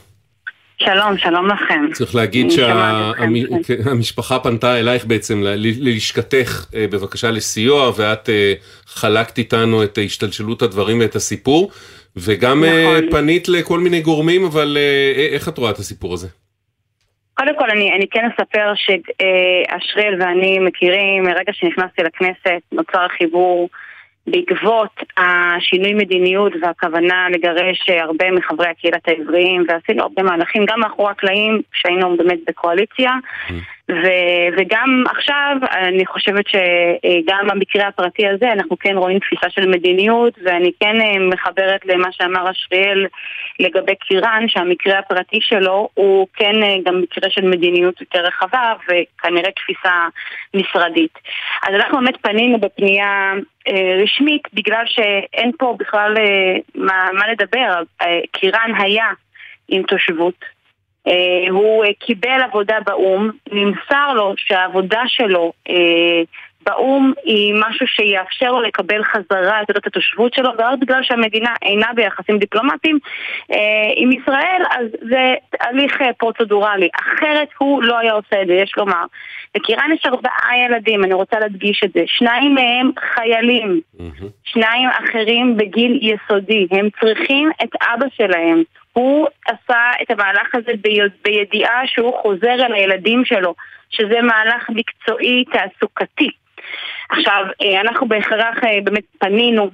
[0.78, 1.86] שלום, שלום לכם.
[1.94, 4.40] צריך להגיד שהמשפחה שה...
[4.40, 8.54] פנתה אלייך בעצם ללשכתך אה, בבקשה לסיוע, ואת אה,
[8.86, 11.72] חלקת איתנו את השתלשלות הדברים ואת הסיפור,
[12.18, 13.12] וגם אה, נכון.
[13.12, 14.78] פנית לכל מיני גורמים, אבל
[15.34, 16.28] איך את רואה את הסיפור הזה?
[17.34, 23.70] קודם כל אני, אני כן אספר שאשריאל ואני מכירים מרגע שנכנסתי לכנסת, נוצר החיבור
[24.32, 31.62] בעקבות השינוי מדיניות והכוונה לגרש הרבה מחברי הקהילת העבריים ועשינו הרבה מהלכים גם מאחורי הקלעים
[31.72, 33.12] כשהיינו באמת בקואליציה
[33.48, 33.54] mm.
[33.90, 40.34] ו- וגם עכשיו אני חושבת שגם במקרה הפרטי הזה אנחנו כן רואים תפיסה של מדיניות
[40.44, 43.06] ואני כן אה, מחברת למה שאמר אשריאל
[43.60, 49.52] לגבי קירן שהמקרה הפרטי שלו הוא כן אה, גם מקרה של מדיניות יותר רחבה וכנראה
[49.52, 50.08] תפיסה
[50.54, 51.14] משרדית.
[51.68, 53.34] אז אנחנו באמת פנינו בפנייה
[53.68, 56.14] אה, רשמית בגלל שאין פה בכלל
[56.76, 57.82] מה, מה לדבר.
[58.32, 59.08] קירן היה
[59.68, 60.46] עם תושבות
[61.08, 66.22] אה, הוא אה, קיבל עבודה באו"ם, נמסר לו שהעבודה שלו אה,
[66.70, 72.38] באו"ם היא משהו שיאפשר לו לקבל חזרה את התושבות שלו, ורק בגלל שהמדינה אינה ביחסים
[72.38, 73.00] דיפלומטיים
[73.96, 76.90] עם ישראל, אז זה הליך פרוצדורלי.
[77.00, 79.04] אחרת הוא לא היה עושה את זה, יש לומר.
[79.56, 82.04] לקירן יש ארבעה ילדים, אני רוצה להדגיש את זה.
[82.06, 83.82] שניים מהם חיילים,
[84.44, 86.68] שניים אחרים בגיל יסודי.
[86.72, 88.64] הם צריכים את אבא שלהם.
[88.94, 90.72] הוא עשה את המהלך הזה
[91.24, 93.54] בידיעה שהוא חוזר אל הילדים שלו,
[93.90, 96.30] שזה מהלך מקצועי תעסוקתי.
[97.10, 99.70] עכשיו, אה, אנחנו בהכרח אה, באמת פנינו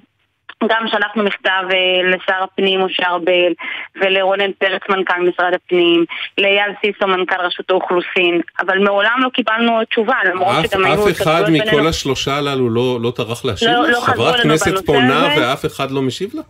[0.69, 3.53] גם שלחנו מכתב אה, לשר הפנים משה ארבל
[3.95, 6.05] ולרונן פרץ מנכ"ל משרד הפנים,
[6.37, 11.07] לאייל סיסו מנכ"ל רשות האוכלוסין, אבל מעולם לא קיבלנו תשובה, למרות שגם היו...
[11.07, 13.89] אף אחד מכל השלושה הללו לא, לא טרח להשיב לא, לך?
[13.89, 16.41] לא חברת כנסת פונה ואף אחד לא משיב לה?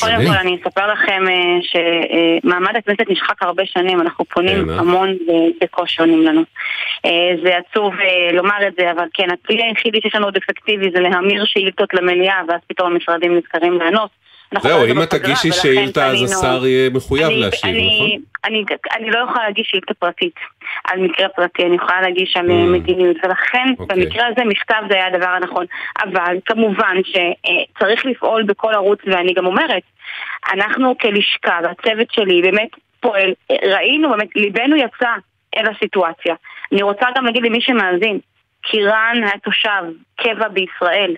[0.00, 4.78] קודם כל אני אספר לכם אה, שמעמד הכנסת נשחק הרבה שנים, אנחנו פונים כן, אה?
[4.78, 6.42] המון ובקושי עונים לנו.
[7.04, 7.94] אה, זה עצוב
[8.32, 12.40] לומר את זה, אבל כן, הכלי היחידי שיש לנו עוד אפקטיבי זה להמיר שאילתות למליאה,
[12.48, 14.10] ואז פתאום המשרדים נזכרים לענות.
[14.58, 18.10] זהו, אם את תגישי שאילתה אז השר יהיה מחויב להשיב, נכון?
[18.96, 20.34] אני לא יכולה להגיש שאילתה פרטית
[20.84, 22.52] על מקרה פרטי, אני יכולה להגיש על mm.
[22.52, 24.04] מדיניות, ולכן אוקיי.
[24.04, 25.66] במקרה הזה מכתב זה היה הדבר הנכון.
[26.04, 29.82] אבל כמובן שצריך לפעול בכל ערוץ, ואני גם אומרת,
[30.52, 32.68] אנחנו כלשכה והצוות שלי באמת
[33.00, 35.10] פועל, ראינו באמת, ליבנו יצא
[35.56, 36.34] אל הסיטואציה.
[36.72, 38.18] אני רוצה גם להגיד למי שמאזין,
[38.62, 39.82] קירן היה תושב
[40.16, 41.14] קבע בישראל.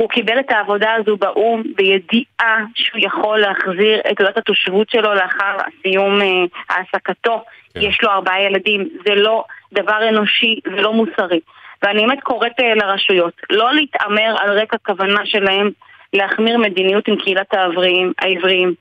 [0.00, 5.56] הוא קיבל את העבודה הזו באו"ם בידיעה שהוא יכול להחזיר את תעודת התושבות שלו לאחר
[5.82, 6.26] סיום אה,
[6.68, 7.44] העסקתו.
[7.74, 7.80] כן.
[7.80, 11.40] יש לו ארבעה ילדים, זה לא דבר אנושי ולא מוסרי.
[11.82, 15.70] ואני באמת קוראת אה, לרשויות לא להתעמר על רקע כוונה שלהם
[16.12, 18.74] להחמיר מדיניות עם קהילת העבריים, העבריים.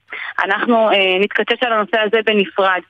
[0.45, 2.81] אנחנו אה, נתקצץ על הנושא הזה בנפרד.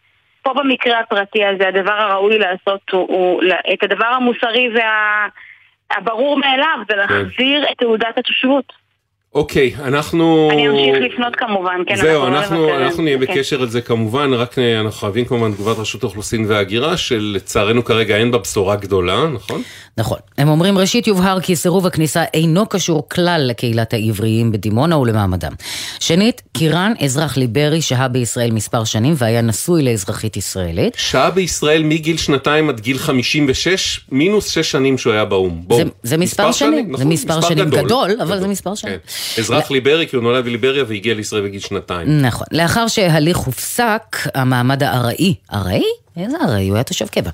[0.41, 3.41] פה במקרה הפרטי הזה הדבר הראוי לעשות הוא, הוא
[3.73, 5.27] את הדבר המוסרי וה...
[5.91, 6.97] הברור מאליו זה כן.
[6.97, 8.73] להחזיר את תעודת התושבות.
[9.35, 10.49] אוקיי, אנחנו...
[10.51, 12.85] אני אמשיך לפנות כמובן, כן, זהו, אנחנו לא אנחנו.
[12.85, 13.33] אנחנו נהיה כן.
[13.33, 18.31] בקשר על זה כמובן, רק אנחנו חייבים כמובן תגובת רשות האוכלוסין וההגירה, שלצערנו כרגע אין
[18.31, 19.61] בה בשורה גדולה, נכון?
[19.97, 20.17] נכון.
[20.37, 25.51] הם אומרים, ראשית יובהר כי סירוב הכניסה אינו קשור כלל לקהילת העבריים בדימונה ולמעמדם.
[25.99, 30.93] שנית, קירן, אזרח ליברי, שהה בישראל מספר שנים והיה נשוי לאזרחית ישראלית.
[30.97, 35.61] שהה בישראל מגיל שנתיים עד גיל 56, מינוס שש שנים שהוא היה באו"ם.
[35.63, 35.79] בואו.
[35.79, 38.93] זה, זה מספר שנים, זה נכון, מספר שנים גדול, אבל זה מספר שנים.
[38.93, 39.18] כן.
[39.39, 42.21] אזרח ליברי, כי הוא נולד בליבריה והגיע לישראל בגיל שנתיים.
[42.21, 42.47] נכון.
[42.51, 45.83] לאחר שההליך הופסק, המעמד הארעי, ארעי?
[46.25, 46.67] איזה ארעי?
[46.67, 47.29] הוא היה תושב קבע.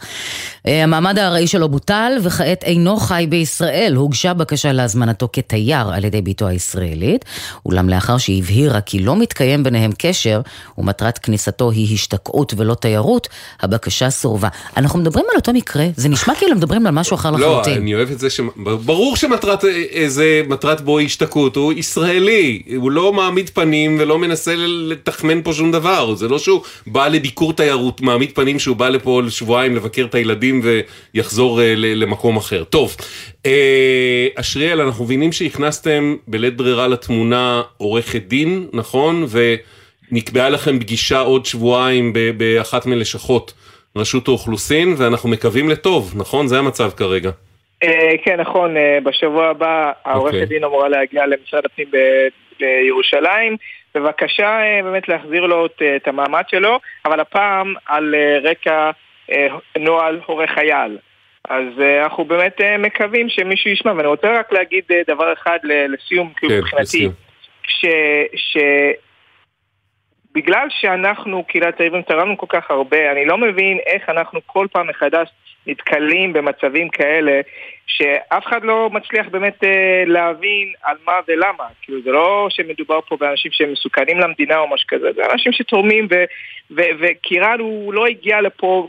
[0.68, 3.94] אה, המעמד הארעי שלו בוטל, וכעת אינו חי בישראל.
[3.96, 7.26] הוגשה בקשה להזמנתו כתייר על ידי ביתו הישראלית,
[7.66, 10.42] אולם לאחר שהבהירה כי לא מתקיים ביניהם קשר,
[10.78, 13.28] ומטרת כניסתו היא השתקעות ולא תיירות,
[13.62, 14.50] הבקשה סורבה.
[14.78, 17.82] אנחנו מדברים על אותו מקרה, זה נשמע כאילו מדברים על משהו אחר לא, לחלוטין.
[17.82, 18.40] אני אוהב את זה ש...
[18.86, 25.42] ברור שמטרת איזה מטרת בו השתקעות, הוא ישראלי, הוא לא מעמיד פנים ולא מנסה לתחמן
[25.42, 29.76] פה שום דבר, זה לא שהוא בא לביקור תיירות, מעמיד פנים שהוא בא לפה לשבועיים
[29.76, 30.62] לבקר את הילדים
[31.14, 32.64] ויחזור אה, למקום אחר.
[32.64, 32.96] טוב,
[33.46, 39.26] אה, אשריאל, אנחנו מבינים שהכנסתם בלית ברירה לתמונה עורכת דין, נכון?
[40.12, 43.54] ונקבעה לכם פגישה עוד שבועיים באחת מלשכות
[43.96, 46.48] רשות האוכלוסין, ואנחנו מקווים לטוב, נכון?
[46.48, 47.32] זה המצב כרגע.
[47.84, 50.46] אה, כן, נכון, בשבוע הבא העורכת אוקיי.
[50.46, 51.88] דין אמורה להגיע למשרד הפנים
[52.60, 53.58] בירושלים.
[53.96, 58.92] בבקשה אה, באמת להחזיר לו את, את המעמד שלו, אבל הפעם על אה, רקע
[59.32, 60.98] אה, נוהל הורה חייל.
[61.50, 65.60] אז אה, אנחנו באמת אה, מקווים שמישהו ישמע, ואני רוצה רק להגיד אה, דבר אחד
[65.64, 67.14] לסיום, כאילו כן, מבחינתי, לסיום.
[67.68, 67.86] ש...
[70.70, 75.30] שאנחנו, קהילת העברים, תרמנו כל כך הרבה, אני לא מבין איך אנחנו כל פעם מחדש
[75.68, 77.42] נתקלים במצבים כאלה,
[77.88, 81.64] שאף אחד לא מצליח באמת אה, להבין על מה ולמה.
[81.82, 86.08] כאילו, זה לא שמדובר פה באנשים שהם מסוכנים למדינה או משהו כזה, זה אנשים שתורמים,
[86.12, 86.26] ו-
[86.72, 88.88] ו- וקירן הוא לא הגיע לפה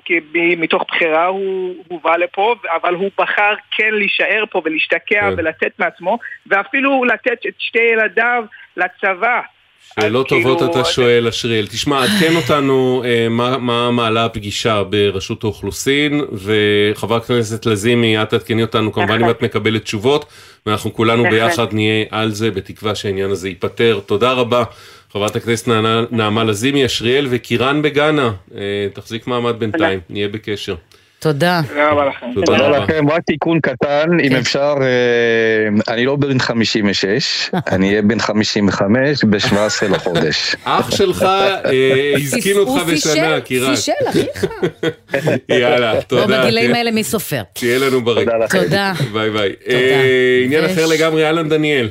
[0.56, 5.34] מתוך בחירה, הוא הובא לפה, אבל הוא בחר כן להישאר פה ולהשתקע כן.
[5.36, 8.44] ולתת מעצמו, ואפילו לתת את שתי ילדיו
[8.76, 9.40] לצבא.
[10.00, 11.66] שאלות אז טובות כאילו, אתה שואל, אשריאל.
[11.66, 18.62] תשמע, עדכן אותנו אה, מה, מה מעלה הפגישה ברשות האוכלוסין, וחברת הכנסת לזימי, את תעדכני
[18.62, 20.24] אותנו כמובן אם את מקבלת תשובות,
[20.66, 21.22] ואנחנו כולנו.
[21.30, 24.00] ביחד נהיה על זה, בתקווה שהעניין הזה ייפתר.
[24.06, 24.64] תודה רבה,
[25.12, 25.68] חברת הכנסת
[26.10, 28.32] נעמה לזימי, אשריאל וקירן בגאנה.
[28.54, 28.60] אה,
[28.92, 30.74] תחזיק מעמד בינתיים, נהיה בקשר.
[31.18, 31.60] תודה.
[31.68, 32.26] תודה רבה לכם.
[32.34, 32.68] תודה.
[32.68, 34.36] לכם, רק תיקון קטן, אם כן.
[34.36, 39.56] אפשר, אה, אני לא בן 56, אני אהיה בן 55 ב-17
[39.94, 40.56] לחודש.
[40.64, 43.74] אח שלך אה, הזקין אותך הוא בשנה, קירן.
[43.74, 44.44] פישל, אחיך.
[45.48, 46.42] יאללה, לא תודה.
[46.42, 47.42] בגילאים האלה מי סופר.
[47.52, 48.24] תהיה לנו בריא.
[48.24, 48.62] תודה לכם.
[48.64, 48.92] תודה.
[49.12, 49.52] ביי ביי.
[49.68, 51.88] אה, עניין אחר לגמרי, אהלן דניאל.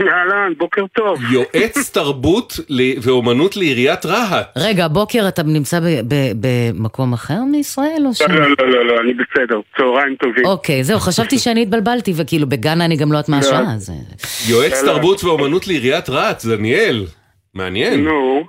[0.00, 1.18] אהלן, בוקר טוב.
[1.30, 2.60] יועץ תרבות
[3.02, 4.46] ואומנות לעיריית רהט.
[4.56, 8.20] רגע, בוקר אתה נמצא ב- ב- במקום אחר מישראל או ש...
[8.22, 9.60] לא, לא, לא, לא, לא, אני בסדר.
[9.76, 10.44] צהריים טובים.
[10.46, 13.92] אוקיי, זהו, חשבתי שאני התבלבלתי, וכאילו בגאנה אני גם לא יודעת מה השעה, אז...
[14.48, 14.92] יועץ לא, לא.
[14.94, 17.04] תרבות ואומנות לעיריית רהט, דניאל.
[17.54, 18.04] מעניין.
[18.04, 18.44] נו,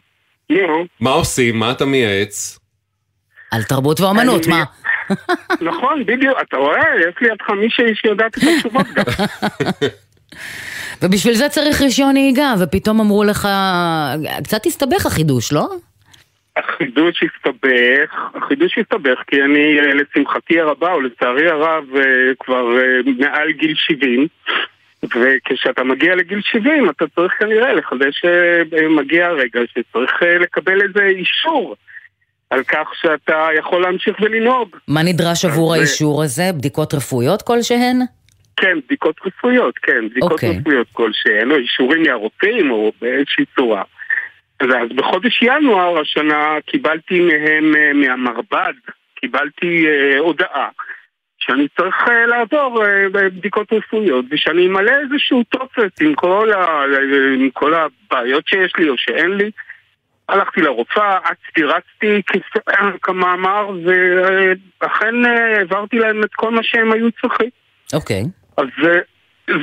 [0.49, 1.60] נו, מה עושים?
[1.60, 2.60] מה אתה מייעץ?
[3.51, 4.63] על תרבות ואומנות, מה?
[5.62, 9.03] נכון, בדיוק, אתה רואה, יש לידך מישהי שיודעת את התשובות גם.
[11.01, 13.47] ובשביל זה צריך רישיון נהיגה, ופתאום אמרו לך...
[14.43, 15.67] קצת הסתבך החידוש, לא?
[16.57, 22.01] החידוש הסתבך, החידוש הסתבך כי אני, אה, לשמחתי הרבה, או לצערי הרב, אה,
[22.39, 24.27] כבר אה, מעל גיל 70.
[25.03, 31.05] וכשאתה מגיע לגיל 70 אתה צריך כנראה לחדש, אה, מגיע הרגע שצריך אה, לקבל איזה
[31.05, 31.75] אישור
[32.49, 34.75] על כך שאתה יכול להמשיך ולנהוג.
[34.88, 36.51] מה נדרש עבור האישור הזה?
[36.53, 37.99] בדיקות רפואיות כלשהן?
[38.58, 40.58] כן, בדיקות רפואיות, כן, בדיקות אוקיי.
[40.60, 43.84] רפואיות כלשהן, או אישורים מהרופאים, או באיזושהי צורה.
[44.60, 48.74] אז, בחודש ינואר השנה קיבלתי מהם, אה, מהמרב"ד,
[49.15, 50.70] קיבלתי אה, הודעה
[51.48, 56.84] שאני צריך אה, לעבור אה, בדיקות רפואיות, ושאני אמלא איזשהו טופס עם כל, ה,
[57.39, 59.52] עם כל הבעיות שיש לי או שאין לי.
[60.30, 62.22] הלכתי לרופאה, אצתי רצתי
[63.02, 63.70] כמאמר,
[64.82, 67.50] ואכן אה, העברתי להם את כל מה שהם היו צריכים.
[67.93, 68.24] אוקיי.
[68.58, 69.00] אז אה,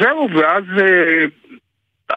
[0.00, 1.24] זהו, ואז אה,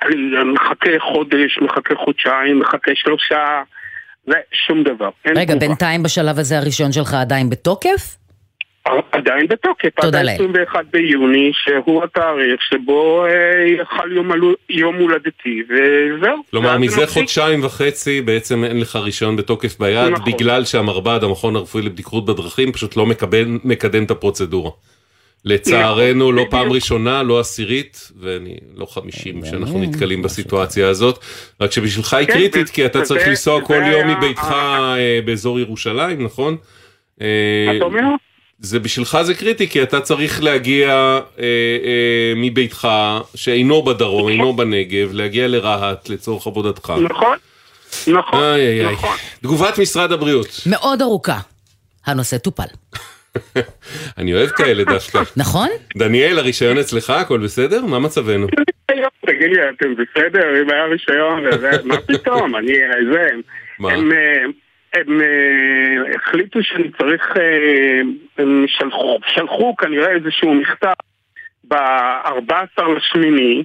[0.08, 0.16] אני
[0.54, 3.62] מחכה חודש, מחכה חודשיים, מחכה שלושה,
[4.28, 5.10] ושום דבר.
[5.28, 5.60] רגע, תגובה.
[5.68, 8.18] בינתיים בשלב הזה הרישיון שלך עדיין בתוקף?
[9.12, 10.36] עדיין בתוקף, תודה עד לאל.
[10.70, 13.32] ה-21 ביוני, שהוא התאריך שבו אה,
[13.82, 16.38] יחל יום, הלו- יום הולדתי, וזהו.
[16.52, 17.18] כלומר, מזה זה מפסיק.
[17.18, 20.34] חודשיים וחצי בעצם אין לך רישיון בתוקף ביד, נכון.
[20.34, 24.72] בגלל שהמרב"ד, המכון הרפואי לבדיקות בדרכים, פשוט לא מקבל- מקדם את הפרוצדורה.
[25.46, 26.46] לצערנו, לא.
[26.50, 31.20] פעם ראשונה, לא עשירית, ואני לא חמישים שאנחנו מעניין, נתקלים בסיטואציה הזאת.
[31.62, 36.26] רק שבשבילך היא כן, קריטית, כי אתה צריך לנסוע כל יום מביתך אה, באזור ירושלים,
[36.26, 36.58] נכון?
[37.22, 37.28] אה,
[37.78, 38.02] אתה אומר?
[38.60, 42.88] זה בשבילך זה קריטי, כי אתה צריך להגיע אה, אה, מביתך,
[43.36, 46.94] שאינו בדרום, אינו בנגב, להגיע לרהט לצורך עבודתך.
[47.04, 47.38] נכון,
[48.08, 48.94] נכון, איי איי איי.
[48.94, 49.16] נכון.
[49.42, 50.62] תגובת משרד הבריאות.
[50.66, 51.40] מאוד ארוכה.
[52.06, 52.64] הנושא טופל.
[54.18, 55.20] אני אוהב כאלה דווקא.
[55.38, 55.68] נכון?
[55.98, 57.86] דניאל, הרישיון אצלך, הכל בסדר?
[57.86, 58.48] מה מצבנו?
[59.26, 60.62] תגיד לי, אתם בסדר?
[60.62, 62.56] אם היה רישיון וזה, מה פתאום?
[62.56, 62.74] אני,
[63.14, 63.30] זה,
[63.80, 63.92] מה?
[63.92, 64.44] הם, אה,
[64.94, 68.02] הם אה, החליטו שאני צריך, אה,
[68.38, 68.66] הם
[69.28, 70.94] שלחו כנראה איזשהו מכתב
[71.64, 73.64] ב-14 לשמיני,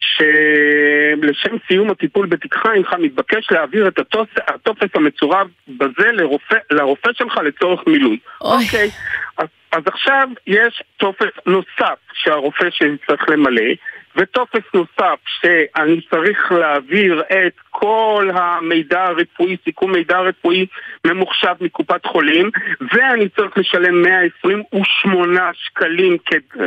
[0.00, 7.36] שלשם סיום הטיפול בתיקך אינך מתבקש להעביר את הטופס, הטופס המצורף בזה לרופא, לרופא שלך
[7.36, 8.18] לצורך מילוי.
[8.40, 8.90] אוקיי,
[9.38, 13.72] אז, אז עכשיו יש טופס נוסף שהרופא שלי צריך למלא,
[14.16, 20.66] וטופס נוסף שאני צריך להעביר את כל המידע הרפואי, סיכום מידע רפואי
[21.06, 22.50] ממוחשב מקופת חולים,
[22.92, 26.16] ואני צריך לשלם 128 שקלים,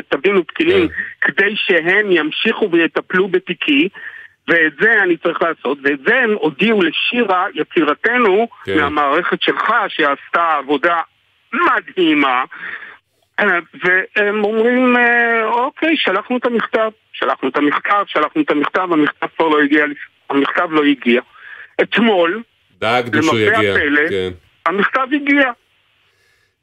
[0.10, 0.88] תבינו פקילים,
[1.22, 3.90] כדי שהם ימשיכו ויטפלו בתיקי.
[4.48, 8.78] ואת זה אני צריך לעשות, ואת זה הם הודיעו לשירה, יצירתנו, כן.
[8.78, 11.02] מהמערכת שלך, שעשתה עבודה
[11.54, 12.44] מדהימה,
[13.40, 19.48] והם אומרים, אה, אוקיי, שלחנו את המכתב, שלחנו את המכתב, שלחנו את המכתב, המכתב כבר
[19.48, 19.86] לא הגיע,
[20.30, 21.22] המכתב לא הגיע.
[21.82, 22.44] אתמול,
[22.80, 23.74] דאגנו שהוא יגיע.
[23.74, 24.30] הפלא, כן.
[24.66, 25.52] המכתב הגיע.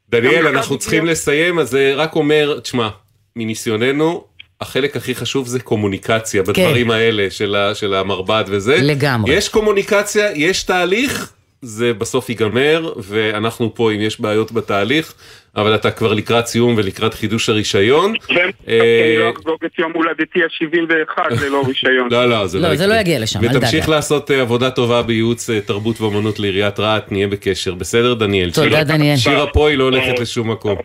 [0.09, 0.81] דניאל, המכתב אנחנו הגיע.
[0.81, 2.89] צריכים לסיים, אז זה רק אומר, תשמע,
[3.35, 4.27] מניסיוננו,
[4.61, 8.77] החלק הכי חשוב זה קומוניקציה בדברים האלה של ה- של המרב"ד וזה.
[8.81, 9.33] לגמרי.
[9.33, 15.13] יש קומוניקציה, יש תהליך, זה בסוף ייגמר, ואנחנו פה אם יש בעיות בתהליך,
[15.55, 18.13] אבל אתה כבר לקראת סיום ולקראת חידוש הרישיון.
[18.29, 22.11] והם אה, אני לא אחגוג את יום הולדתי ה-71 ללא רישיון.
[22.11, 22.87] לא, לא, זה לא, לא זה.
[22.87, 23.95] לא יגיע לשם, אל ותמשיך דאגה.
[23.95, 27.73] לעשות אה, עבודה טובה בייעוץ אה, תרבות ואמנות לעיריית רהט, נהיה בקשר.
[27.73, 28.51] בסדר, דניאל?
[28.51, 29.17] תודה, דניאל.
[29.17, 30.75] שירה פה היא לא הולכת לשום מקום.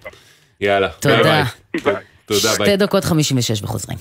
[0.60, 0.88] יאללה.
[0.88, 1.44] תודה.
[2.26, 2.66] תודה, ביי.
[2.66, 3.98] שתי דקות חמישים ושש וחוזרים.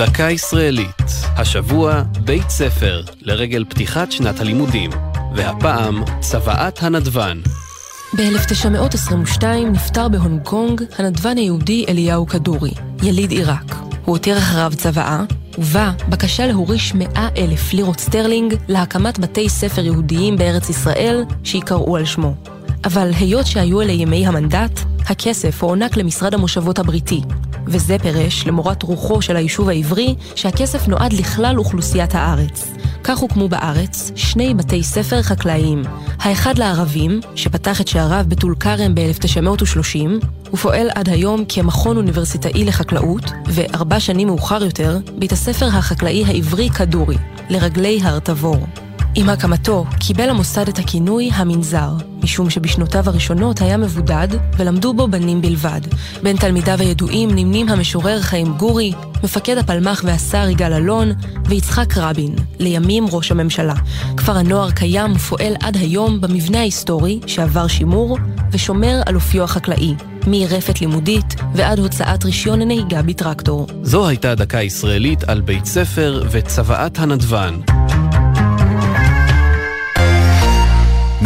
[0.00, 1.02] דקה ישראלית,
[1.36, 4.90] השבוע בית ספר לרגל פתיחת שנת הלימודים,
[5.34, 7.40] והפעם צוואת הנדבן.
[8.16, 12.70] ב-1922 נפטר בהונג קונג הנדבן היהודי אליהו כדורי,
[13.02, 13.74] יליד עיראק.
[13.74, 15.24] הוא הותיר אחריו צוואה,
[15.58, 22.04] ובה בקשה להוריש 100 אלף לירות סטרלינג להקמת בתי ספר יהודיים בארץ ישראל שיקראו על
[22.04, 22.34] שמו.
[22.84, 27.20] אבל היות שהיו אלה ימי המנדט, הכסף הוענק למשרד המושבות הבריטי,
[27.66, 32.70] וזה פירש, למורת רוחו של היישוב העברי, שהכסף נועד לכלל אוכלוסיית הארץ.
[33.04, 35.82] כך הוקמו בארץ שני בתי ספר חקלאיים.
[36.18, 44.00] האחד לערבים, שפתח את שעריו בטול כרם ב-1930, ופועל עד היום כמכון אוניברסיטאי לחקלאות, וארבע
[44.00, 47.16] שנים מאוחר יותר, בית הספר החקלאי העברי כדורי,
[47.50, 48.66] לרגלי הר תבור.
[49.14, 51.90] עם הקמתו קיבל המוסד את הכינוי המנזר,
[52.22, 55.80] משום שבשנותיו הראשונות היה מבודד ולמדו בו בנים בלבד.
[56.22, 58.92] בין תלמידיו הידועים נמנים המשורר חיים גורי,
[59.24, 61.12] מפקד הפלמ"ח והשר יגאל אלון
[61.46, 63.74] ויצחק רבין, לימים ראש הממשלה.
[64.16, 68.18] כפר הנוער קיים ופועל עד היום במבנה ההיסטורי שעבר שימור
[68.52, 69.94] ושומר על אופיו החקלאי,
[70.26, 73.66] מרפת לימודית ועד הוצאת רישיון הנהיגה בטרקטור.
[73.82, 77.60] זו הייתה דקה ישראלית על בית ספר וצוואת הנדבן.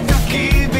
[0.00, 0.79] venho aquí.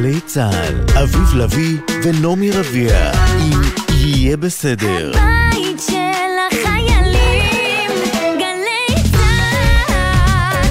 [0.01, 5.11] גלי צה"ל, אביב לביא ונעמי רביע, אם יהיה בסדר.
[5.15, 7.91] הבית של החיילים,
[8.37, 10.67] גלי צה"ל.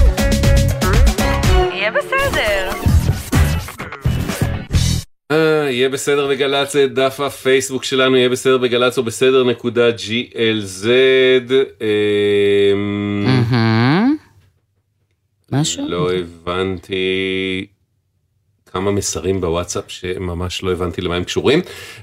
[1.73, 2.69] יהיה בסדר.
[5.31, 10.87] אה, יהיה בסדר בגל"צ, דף הפייסבוק שלנו, יהיה בסדר בגל"צ או בסדר נקודה GLZ.
[11.81, 14.15] אמ, מהמם.
[15.51, 15.89] משהו?
[15.89, 17.65] לא הבנתי
[18.73, 21.61] כמה מסרים בוואטסאפ שממש לא הבנתי למה הם קשורים.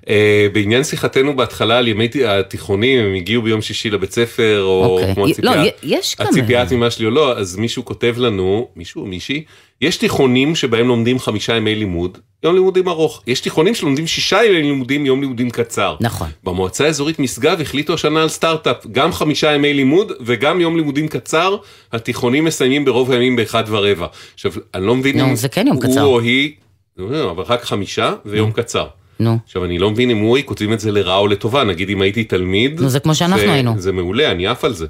[0.08, 5.14] אה, בעניין שיחתנו בהתחלה על ימי התיכונים, הם הגיעו ביום שישי לבית ספר, או אוקיי.
[5.14, 6.28] כמו י- הציפייה, לא, יש כמה.
[6.28, 9.44] הציפיית ממה שלי או לא, אז מישהו כותב לנו, מישהו או מישהי,
[9.80, 13.22] יש תיכונים שבהם לומדים חמישה ימי לימוד, יום לימודים ארוך.
[13.26, 15.96] יש תיכונים שלומדים שישה ימי לימודים, יום לימודים קצר.
[16.00, 16.28] נכון.
[16.44, 21.56] במועצה האזורית משגב החליטו השנה על סטארט-אפ, גם חמישה ימי לימוד וגם יום לימודים קצר,
[21.92, 24.06] התיכונים מסיימים ברוב הימים באחד ורבע.
[24.34, 26.00] עכשיו, אני לא מבין נו, אם זה כן יום קצר.
[26.00, 26.52] הוא או היא,
[26.96, 28.86] לא, אבל רק חמישה ויום קצר.
[29.20, 29.38] נו.
[29.44, 32.24] עכשיו, אני לא מבין אם הוא כותבים את זה לרעה או לטובה, נגיד אם הייתי
[32.24, 33.74] תלמיד, נו, זה כמו שאנחנו היינו.
[33.78, 34.86] זה מעולה, אני עף על זה.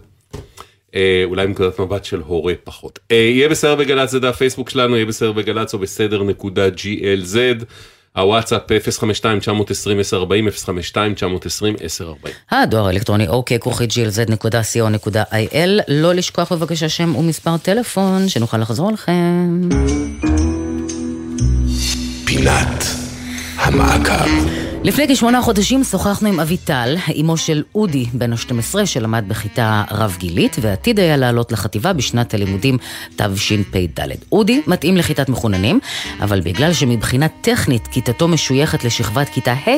[0.94, 2.98] אה, אולי מנקודת מבט של הורה פחות.
[3.10, 7.64] אה, יהיה בסדר בגל"צ זה דף פייסבוק שלנו, יהיה בסדר בגל"צ או בסדר נקודה GLZ.
[8.16, 8.72] הוואטסאפ 052-920-1040,
[10.64, 12.28] 052-920-1040.
[12.50, 15.82] הדואר האלקטרוני אוקיי, כרוכית glz.co.il.
[15.88, 19.68] לא לשכוח בבקשה שם ומספר טלפון, שנוכל לחזור לכם.
[22.24, 22.84] פינת
[23.56, 24.67] המעקב.
[24.88, 30.56] לפני כשמונה חודשים שוחחנו עם אביטל, אמו של אודי, בן ה-12, שלמד בכיתה רב גילית,
[30.60, 32.78] ועתיד היה לעלות לחטיבה בשנת הלימודים
[33.16, 34.00] תשפ"ד.
[34.32, 35.80] אודי מתאים לכיתת מחוננים,
[36.20, 39.70] אבל בגלל שמבחינה טכנית כיתתו משויכת לשכבת כיתה ה',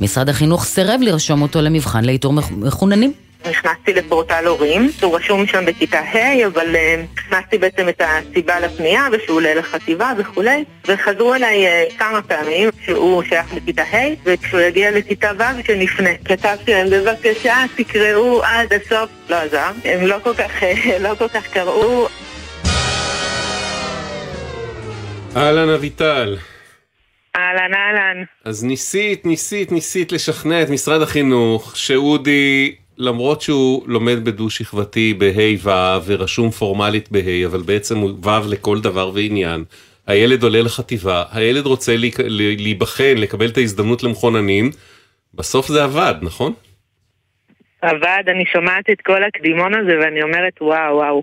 [0.00, 3.12] משרד החינוך סירב לרשום אותו למבחן לאיתור מח- מחוננים.
[3.46, 9.08] נכנסתי לפורטל הורים, הוא רשום שם בכיתה ה', אבל אה, הכנסתי בעצם את הסיבה לפנייה
[9.12, 14.90] ושהוא עולה לחטיבה וכולי, וחזרו אליי אה, כמה פעמים שהוא שייך לכיתה ה', וכשהוא יגיע
[14.90, 16.10] לכיתה ו' שנפנה.
[16.24, 21.28] כתבתי להם בבקשה תקראו עד הסוף, לא עזר, הם לא כל כך, אה, לא כל
[21.28, 22.08] כך קראו,
[25.36, 26.36] אהלן אביטל.
[27.36, 28.24] אהלן אהלן.
[28.44, 36.00] אז ניסית, ניסית, ניסית לשכנע את משרד החינוך שאודי, למרות שהוא לומד בדו-שכבתי בה' ו'
[36.06, 39.64] ורשום פורמלית בה', אבל בעצם הוא ו' לכל דבר ועניין,
[40.06, 41.92] הילד עולה לחטיבה, הילד רוצה
[42.58, 44.70] להיבחן, לקבל את ההזדמנות למחוננים,
[45.34, 46.52] בסוף זה עבד, נכון?
[47.82, 51.22] עבד, אני שומעת את כל הקדימון הזה ואני אומרת וואו וואו,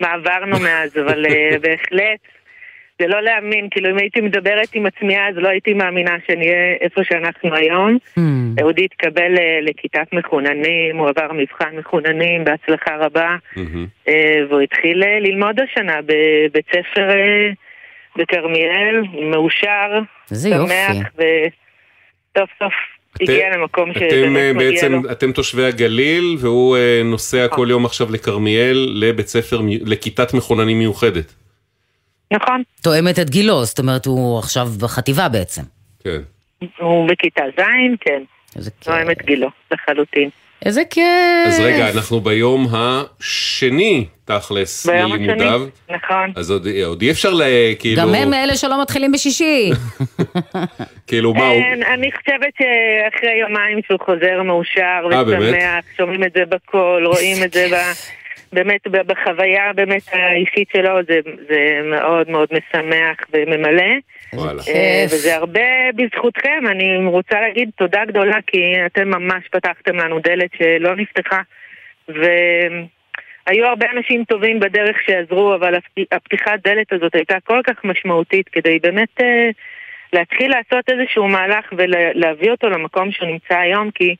[0.00, 2.20] מה עברנו מאז, אבל אה, בהחלט
[3.00, 7.00] זה לא להאמין, כאילו אם הייתי מדברת עם עצמי אז לא הייתי מאמינה שנהיה איפה
[7.04, 7.98] שאנחנו היום.
[8.60, 13.36] אהודי התקבל אה, לכיתת מחוננים, הוא עבר מבחן מחוננים בהצלחה רבה,
[14.08, 17.50] אה, והוא התחיל אה, ללמוד השנה בבית ספר אה,
[18.16, 20.00] בכרמיאל, מאושר,
[20.34, 20.96] שמח.
[21.16, 22.72] וסוף סוף
[23.20, 25.12] הגיע למקום אתם שבאמת מגיע בעצם, לו.
[25.12, 31.34] אתם תושבי הגליל, והוא אה, נוסע כל יום עכשיו לכרמיאל לבית ספר, לכיתת מחוננים מיוחדת.
[32.30, 32.62] נכון.
[32.82, 35.62] תואמת את גילו, זאת אומרת הוא עכשיו בחטיבה בעצם.
[36.04, 36.20] כן.
[36.78, 37.62] הוא בכיתה ז',
[38.00, 38.22] כן.
[38.56, 38.88] איזה כיף.
[38.88, 40.30] לא האמת גילו, לחלוטין.
[40.64, 41.04] איזה כיף.
[41.46, 45.60] אז רגע, אנחנו ביום השני, תכלס, ביום השני, ללימודיו.
[45.90, 46.32] נכון.
[46.36, 47.42] אז עוד, עוד אי אפשר ל...
[47.78, 48.02] כאילו...
[48.02, 49.70] גם הם אלה שלא מתחילים בשישי.
[51.06, 51.52] כאילו, מה, הוא...
[51.52, 55.42] אין, אני חושבת שאחרי יומיים שהוא חוזר מאושר אה, באמת?
[55.42, 57.76] ושמח, שומעים את זה בקול, רואים את זה ב...
[58.52, 63.92] באמת בחוויה באמת האישית שלו, זה, זה מאוד מאוד משמח וממלא.
[64.34, 64.62] וואלה.
[64.68, 65.60] אה, וזה הרבה
[65.96, 71.40] בזכותכם, אני רוצה להגיד תודה גדולה כי אתם ממש פתחתם לנו דלת שלא נפתחה
[72.08, 78.48] והיו הרבה אנשים טובים בדרך שעזרו, אבל הפ- הפתיחת דלת הזאת הייתה כל כך משמעותית
[78.48, 79.50] כדי באמת אה,
[80.12, 84.14] להתחיל לעשות איזשהו מהלך ולהביא אותו למקום שהוא נמצא היום כי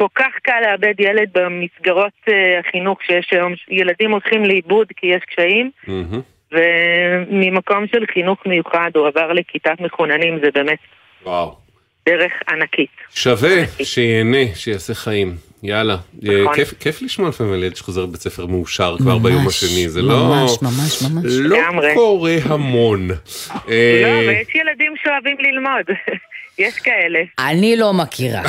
[0.00, 5.22] כל כך קל לאבד ילד במסגרות אה, החינוך שיש היום, ילדים הולכים לאיבוד כי יש
[5.30, 6.20] קשיים מהמם.
[6.52, 10.78] וממקום של חינוך מיוחד הוא עבר לכיתת מחוננים, זה באמת
[11.22, 11.56] וואו.
[12.06, 12.90] דרך ענקית.
[13.14, 15.34] שווה שיהנה, שיעשה חיים.
[15.62, 15.96] יאללה.
[16.22, 16.46] נכון.
[16.48, 20.02] אה, כיף, כיף לשמוע לפעמים על ילד שחוזר לבית ספר מאושר כבר ביום השני, זה
[20.02, 20.14] לא...
[20.14, 21.24] ממש, ממש, ממש.
[21.26, 21.94] לא לגמרי.
[21.94, 23.08] קורה המון.
[23.10, 25.86] אה, לא, ויש ילדים שאוהבים ללמוד,
[26.58, 27.18] יש כאלה.
[27.38, 28.42] אני לא מכירה.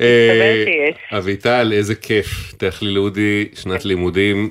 [0.00, 1.18] אה.
[1.18, 2.54] אביטל, איזה כיף.
[2.56, 4.50] תאכלי לאודי, שנת לימודים,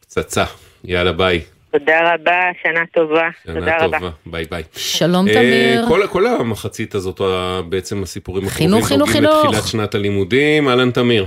[0.00, 0.44] פצצה.
[0.84, 1.40] יאללה, ביי.
[1.70, 3.28] תודה רבה, שנה טובה.
[3.46, 3.98] תודה שנה רבה.
[3.98, 4.10] טובה.
[4.26, 4.62] ביי ביי.
[4.76, 5.88] שלום אה, תמיר.
[5.88, 7.20] כל, כל המחצית הזאת,
[7.68, 9.44] בעצם הסיפורים הקרובים, חינוך, חינוך, חינוך.
[9.44, 10.68] לתחילת שנת הלימודים.
[10.68, 11.26] אהלן תמיר.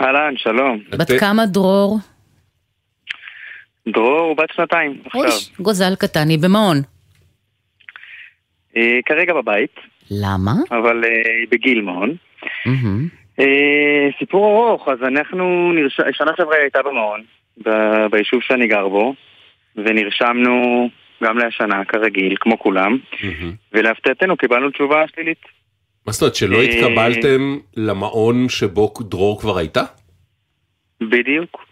[0.00, 0.78] אהלן, שלום.
[0.90, 1.98] בת כמה דרור?
[3.88, 5.20] דרור בת שנתיים עכשיו.
[5.20, 5.30] אוי,
[5.60, 6.82] גוזל קטן, היא במעון.
[8.76, 9.74] אה, כרגע בבית,
[10.10, 10.52] למה?
[10.70, 11.10] אבל אה,
[11.40, 12.14] היא בגיל מעון.
[13.40, 16.00] אה, סיפור ארוך, אז אנחנו, נרש...
[16.12, 17.22] שנה שעברה היא הייתה במעון,
[17.64, 19.14] ב- ביישוב שאני גר בו,
[19.76, 20.88] ונרשמנו
[21.24, 22.98] גם להשנה כרגיל, כמו כולם,
[23.72, 25.38] ולהפתעתנו קיבלנו תשובה שלילית.
[26.06, 29.82] מה זאת אומרת, שלא אה, התקבלתם למעון שבו דרור כבר הייתה?
[31.00, 31.66] בדיוק.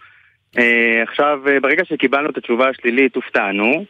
[0.57, 3.85] אה, עכשיו, אה, ברגע שקיבלנו את התשובה השלילית, הופתענו.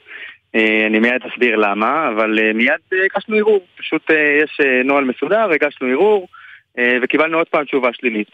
[0.56, 3.66] אה, אני מיד אסביר למה, אבל אה, מיד אה, הגשנו ערעור.
[3.78, 4.10] פשוט
[4.44, 6.28] יש נוהל מסודר, הגשנו ערעור,
[7.02, 8.28] וקיבלנו עוד פעם תשובה שלילית.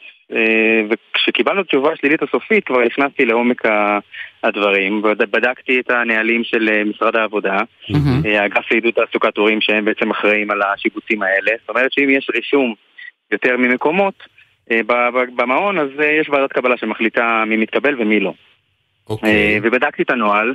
[0.89, 3.61] וכשקיבלנו תשובה שלילית הסופית, כבר נכנסתי לעומק
[4.43, 7.57] הדברים, בד- בדקתי את הנהלים של משרד העבודה,
[8.25, 11.51] אה, האגף לעידוד תעסוקת הורים שהם בעצם אחראים על השיבוצים האלה.
[11.59, 12.73] זאת אומרת שאם יש רישום
[13.31, 14.13] יותר ממקומות
[15.35, 15.89] במעון, אז
[16.19, 18.33] יש ועדת קבלה שמחליטה מי מתקבל ומי לא.
[19.23, 20.53] אה, ובדקתי את הנוהל,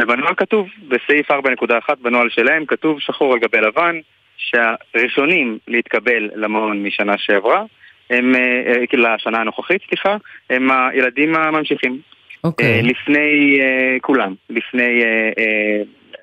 [0.00, 3.96] ובנוהל כתוב, בסעיף 4.1 בנוהל שלהם, כתוב שחור על גבי לבן,
[4.36, 7.64] שהראשונים להתקבל למעון משנה שעברה,
[8.10, 10.16] הם, אה, אה, לשנה הנוכחית, סליחה,
[10.50, 11.98] הם הילדים הממשיכים.
[12.44, 13.60] אה, לפני
[14.00, 15.02] כולם, לפני,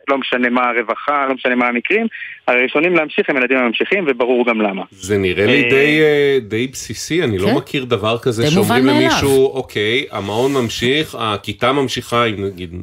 [0.08, 2.08] לא משנה מה הרווחה, לא משנה מה המקרים,
[2.47, 4.84] הראשונים להמשיך הם הילדים הממשיכים, וברור גם למה.
[4.91, 7.55] זה נראה לי אה, די, אה, די בסיסי, אני לא כן.
[7.55, 8.86] מכיר דבר כזה זה שאומרים.
[8.86, 12.74] למישהו, אוקיי, המעון ממשיך, הכיתה ממשיכה, אם נגיד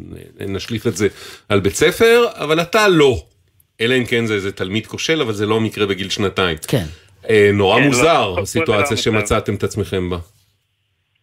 [0.41, 1.09] נשליך את זה
[1.49, 3.17] על בית ספר, אבל אתה לא.
[3.81, 6.57] אלא אם כן זה איזה תלמיד כושל, אבל זה לא מקרה בגיל שנתיים.
[6.69, 6.85] כן.
[7.31, 10.19] אה, נורא כן, לא, מוזר זה הסיטואציה לא שמצאתם את עצמכם בה.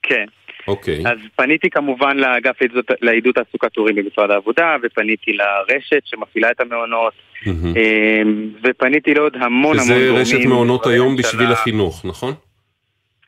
[0.03, 0.25] כן.
[0.67, 1.03] אוקיי.
[1.05, 2.55] אז פניתי כמובן לאגף
[3.01, 7.13] לעידוד- תעסוקת הורים במשרד העבודה, ופניתי לרשת שמפעילה את המעונות.
[7.47, 8.21] אה,
[8.63, 10.15] ופניתי לעוד המון המון שזה גורמים.
[10.15, 11.15] רשת מעונות היום.
[11.15, 12.33] בשביל החינוך, נכון?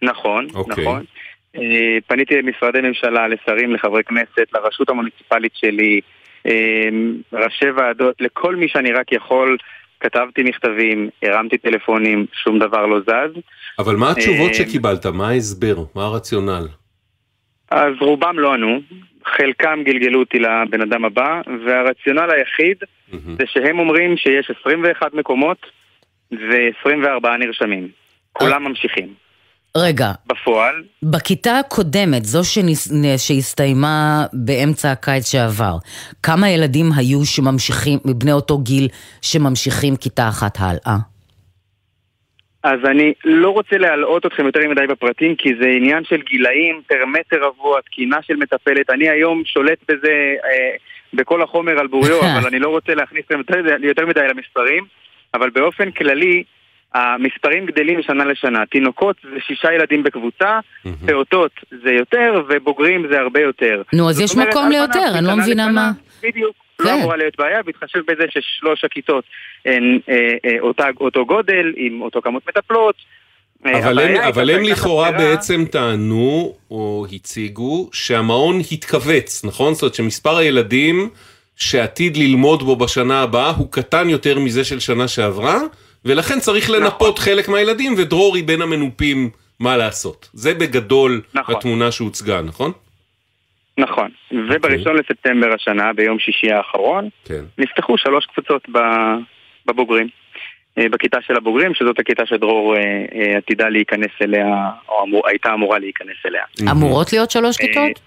[0.02, 0.84] נכון, אוקיי.
[0.84, 1.04] נכון.
[1.58, 6.02] אה, פניתי למשרדי ממשלה, לשרים, לחברי כנסת, לרשות המוניציפלית שלי,
[6.48, 6.90] אה,
[7.34, 9.58] ראשי ועדות, לכל מי שאני רק יכול.
[10.00, 13.40] כתבתי מכתבים, הרמתי טלפונים, שום דבר לא זז.
[13.80, 15.06] אבל מה התשובות אה, שקיבלת?
[15.06, 15.76] מה ההסבר?
[15.96, 16.68] מה הרציונל?
[17.74, 18.80] אז רובם לא ענו,
[19.26, 22.78] חלקם גלגלו אותי לבן אדם הבא, והרציונל היחיד
[23.12, 25.58] זה שהם אומרים שיש 21 מקומות
[26.32, 27.88] ו-24 נרשמים.
[28.34, 29.14] כולם ממשיכים.
[29.78, 32.92] רגע, בפועל, בכיתה הקודמת, זו שניס...
[33.18, 35.78] שהסתיימה באמצע הקיץ שעבר,
[36.24, 38.88] כמה ילדים היו שממשיכים, מבני אותו גיל,
[39.22, 41.13] שממשיכים כיתה אחת הלאה?
[42.64, 47.06] אז אני לא רוצה להלאות אתכם יותר מדי בפרטים, כי זה עניין של גילאים, פר
[47.06, 48.90] מטר רבוע, תקינה של מטפלת.
[48.90, 50.76] אני היום שולט בזה אה,
[51.14, 54.86] בכל החומר על בוריו, אבל אני לא רוצה להכניס אתכם יותר, יותר מדי למספרים.
[55.34, 56.44] אבל באופן כללי,
[56.94, 58.66] המספרים גדלים משנה לשנה.
[58.66, 60.60] תינוקות זה שישה ילדים בקבוצה,
[61.06, 61.52] פעוטות
[61.84, 63.82] זה יותר, ובוגרים זה הרבה יותר.
[63.94, 65.92] נו, אז יש אומרת, מקום ליותר, אני לא מבינה מה...
[66.24, 66.63] בדיוק.
[66.78, 66.84] כן.
[66.84, 69.24] לא אמורה להיות בעיה, בהתחשב בזה ששלוש הכיתות
[69.66, 70.16] הן אה,
[70.46, 72.96] אה, אותה, אותו גודל, עם אותו כמות מטפלות.
[73.66, 79.74] אה, אבל הם, אבל הם לכאורה חסרה- בעצם טענו או הציגו שהמעון התכווץ, נכון?
[79.74, 81.10] זאת אומרת שמספר הילדים
[81.56, 85.60] שעתיד ללמוד בו בשנה הבאה הוא קטן יותר מזה של שנה שעברה,
[86.06, 86.84] ולכן צריך נכון.
[86.84, 90.30] לנפות חלק מהילדים, ודרור היא בין המנופים מה לעשות.
[90.34, 91.56] זה בגדול נכון.
[91.56, 92.72] התמונה שהוצגה, נכון?
[93.78, 94.10] נכון.
[94.32, 97.44] ובראשון לספטמבר השנה, ביום שישי האחרון, כן.
[97.58, 99.18] נפתחו שלוש קבוצות ב-
[99.66, 100.08] בבוגרים.
[100.78, 102.82] אה, בכיתה של הבוגרים, שזאת הכיתה שדרור אה,
[103.16, 106.44] אה, עתידה להיכנס אליה, או אמור, הייתה אמורה להיכנס אליה.
[106.72, 108.00] אמורות להיות שלוש כיתות?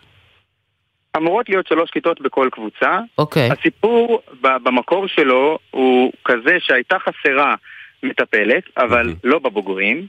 [1.17, 3.01] אמורות להיות שלוש כיתות בכל קבוצה.
[3.19, 3.49] אוקיי.
[3.51, 7.55] הסיפור ב- במקור שלו הוא כזה שהייתה חסרה
[8.03, 10.07] מטפלת, אבל לא בבוגרים,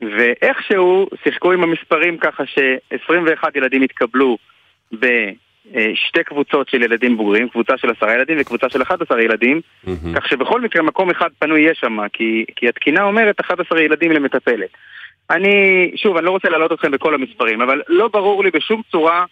[0.00, 4.38] ואיכשהו שיחקו עם המספרים ככה ש-21 ילדים התקבלו
[4.92, 9.60] בשתי קבוצות של ילדים בוגרים, קבוצה של עשרה ילדים וקבוצה של 11 ילדים,
[10.14, 14.70] כך שבכל מקרה מקום אחד פנוי יש שם, כי, כי התקינה אומרת 11 ילדים למטפלת.
[15.30, 19.24] אני, שוב, אני לא רוצה להעלות אתכם בכל המספרים, אבל לא ברור לי בשום צורה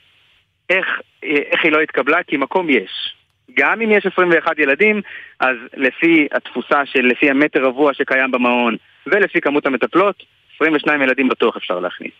[0.70, 0.86] איך,
[1.22, 3.14] איך היא לא התקבלה, כי מקום יש.
[3.56, 5.00] גם אם יש 21 ילדים,
[5.40, 10.22] אז לפי התפוסה של, לפי המטר רבוע שקיים במעון, ולפי כמות המטפלות,
[10.56, 12.12] 22 ילדים בטוח אפשר להכניס.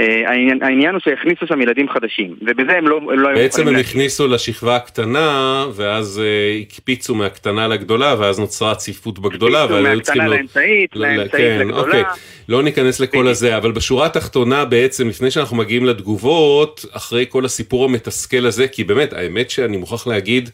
[0.00, 3.68] אה, העניין, העניין הוא שהכניסו שם ילדים חדשים, ובזה הם לא, הם לא היו בעצם
[3.68, 3.76] הם.
[3.76, 9.96] הכניסו לשכבה הקטנה, ואז אה, הקפיצו מהקטנה לגדולה, ואז נוצרה צפיפות בגדולה, הקפיצו אבל היו
[9.96, 10.22] מהקטנה צריכים...
[10.22, 11.80] לו- לאמצעית, ל- ל- לאמצעית כן, לגדולה.
[11.80, 12.02] אוקיי.
[12.48, 17.84] לא ניכנס לכל הזה, אבל בשורה התחתונה בעצם, לפני שאנחנו מגיעים לתגובות, אחרי כל הסיפור
[17.84, 20.50] המתסכל הזה, כי באמת, האמת שאני מוכרח להגיד,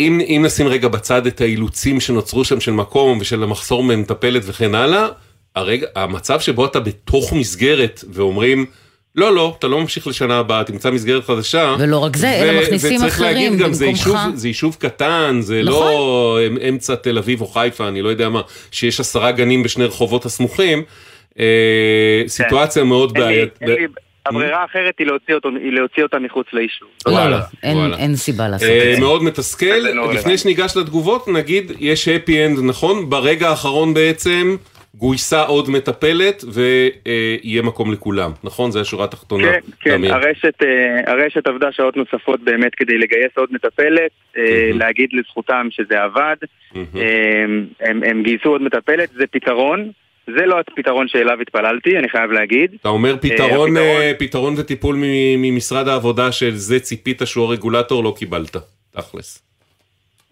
[0.00, 4.74] אם, אם נשים רגע בצד את האילוצים שנוצרו שם של מקום ושל המחסור במטפלת וכן
[4.74, 5.08] הלאה,
[5.56, 8.66] הרגע, המצב שבו אתה בתוך מסגרת ואומרים,
[9.14, 11.76] לא, לא, אתה לא ממשיך לשנה הבאה, תמצא מסגרת חדשה.
[11.78, 14.06] ולא רק זה, אלא מכניסים וצריך אחרים להגיד גם, זה במקומך.
[14.06, 15.72] יישוב, זה יישוב קטן, זה נכון.
[15.82, 18.40] לא אמ- אמצע תל אביב או חיפה, אני לא יודע מה,
[18.70, 20.82] שיש עשרה גנים בשני רחובות הסמוכים.
[21.38, 21.44] אה,
[22.26, 23.22] סיטואציה מאוד כן.
[23.22, 23.58] אין לי- בעיית.
[23.60, 23.86] אין לי-
[24.26, 26.88] הברירה האחרת היא להוציא אותו- היא להוציא אותה מחוץ ליישוב.
[27.06, 27.96] לא, לא, וואלה, אין- וואלה.
[27.96, 29.00] אין סיבה לעשות אה, את זה.
[29.00, 30.38] מאוד מתסכל, לא לפני.
[30.38, 33.10] שניגש לתגובות, נגיד, יש happy end, נכון?
[33.10, 34.56] ברגע האחרון בעצם,
[34.96, 38.70] גויסה עוד מטפלת, ויהיה מקום לכולם, נכון?
[38.70, 39.52] זה השורה התחתונה.
[39.52, 40.04] כן, כן.
[40.04, 46.02] הרשת, אה, הרשת עבדה שעות נוספות באמת כדי לגייס עוד מטפלת, אה, להגיד לזכותם שזה
[46.02, 46.36] עבד,
[46.76, 47.44] אה,
[47.80, 49.90] הם, הם גייסו עוד מטפלת, זה פתרון,
[50.26, 52.70] זה לא הפתרון שאליו התפללתי, אני חייב להגיד.
[52.80, 54.96] אתה אומר פתרון, אה, פתרון וטיפול
[55.38, 58.56] ממשרד העבודה של זה ציפית שהוא הרגולטור, לא קיבלת,
[58.90, 59.45] תכלס.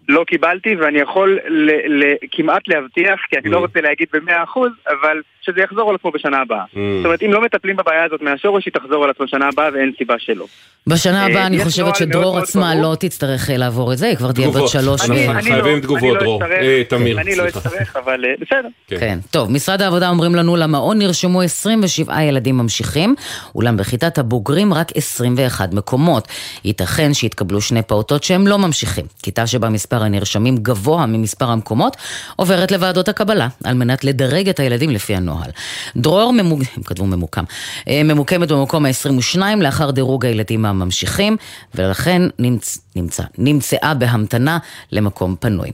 [0.09, 4.71] לא קיבלתי ואני יכול ל- ל- כמעט להבטיח, כי אני לא רוצה להגיד במאה אחוז,
[4.89, 6.65] אבל שזה יחזור על עצמו בשנה הבאה.
[6.65, 6.79] Mm.
[6.97, 9.93] זאת אומרת, אם לא מטפלים בבעיה הזאת מהשורש, היא תחזור על עצמו בשנה הבאה ואין
[9.99, 10.47] סיבה שלא.
[10.87, 12.75] בשנה אה, הבאה אני חושבת שדרור עצמה.
[12.75, 14.71] לא תצטרך אה, לעבור את זה, היא כבר תהיה בת תגובות.
[14.71, 15.01] שלוש.
[15.11, 16.43] אנחנו חייבים תגובות, אני לא דרור.
[16.45, 17.49] אה, תמיר, אני לא.
[17.49, 18.69] אצטרך, אבל בסדר.
[18.89, 19.19] כן.
[19.31, 23.15] טוב, משרד העבודה אומרים לנו למעון נרשמו 27 ילדים ממשיכים,
[23.55, 26.29] אולם בכיתת הבוגרים רק 21 מקומות.
[26.65, 29.05] ייתכן שיתקבלו שני פעוטות שהם לא ממשיכים.
[29.23, 31.97] כיתה שבה מספר הנרשמים גבוה ממספר המקומות,
[32.36, 35.51] עוברת לוועדות הקבלה, על מנת לדרג את הילדים לפי הנוהל.
[35.97, 36.62] דרור ממוג...
[36.76, 37.45] הם כתבו ממוקם.
[37.88, 41.36] אה, ממוקמת במקום ה-22 לאחר דירוג הילדים הממשיכים,
[41.74, 42.78] ולכן נמצ...
[42.97, 44.59] נמצא, נמצאה בהמתנה
[44.92, 45.70] למקום פנוי.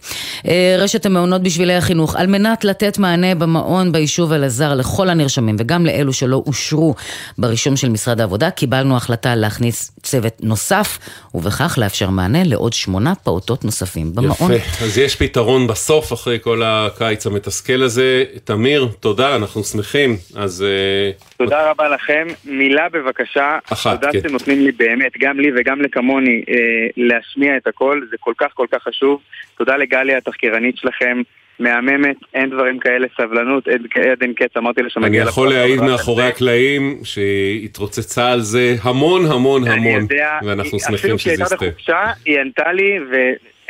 [0.49, 5.87] אה, רשת המעונות בשבילי החינוך, על מנת לתת מענה במעון ביישוב אלעזר לכל הנרשמים וגם
[5.87, 6.95] לאלו שלא אושרו
[7.39, 10.99] ברישום של משרד העבודה, קיבלנו החלטה להכניס צוות נוסף,
[11.35, 14.53] ובכך לאפשר מענה לעוד שמונה פעוטות נוספים במעון.
[14.53, 18.25] יפה, אז יש פתרון בסוף, אחרי כל הקיץ המתסכל הזה.
[18.45, 20.17] תמיר, תודה, אנחנו שמחים.
[20.37, 22.27] אז אה, תודה רבה לכם.
[22.45, 23.59] מילה בבקשה.
[23.73, 24.19] אחת, תודה כן.
[24.19, 26.55] שאתם נותנים לי באמת, גם לי וגם לכמוני, אה,
[26.97, 28.01] להשמיע את הכל.
[28.11, 29.21] זה כל כך כל כך חשוב.
[29.59, 31.23] תודה לגליה, התחקירנית שלכם.
[31.61, 33.83] מהממת, אין דברים כאלה, סבלנות, אין
[34.13, 36.25] עד אין קץ, אמרתי לה שמגיע אני לך יכול כל להעיד מאחורי.
[36.25, 41.55] הקלעים שהתרוצצה על זה המון המון אני המון, יודע, ואנחנו שמחים אפילו שזה כשהיא הייתה
[41.55, 41.71] יסתיים.
[41.71, 42.99] בחופשה, היא ענתה לי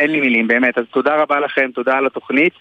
[0.01, 0.79] ואין לי מילים, באמת.
[0.79, 2.53] אז תודה רבה לכם, תודה על התוכנית.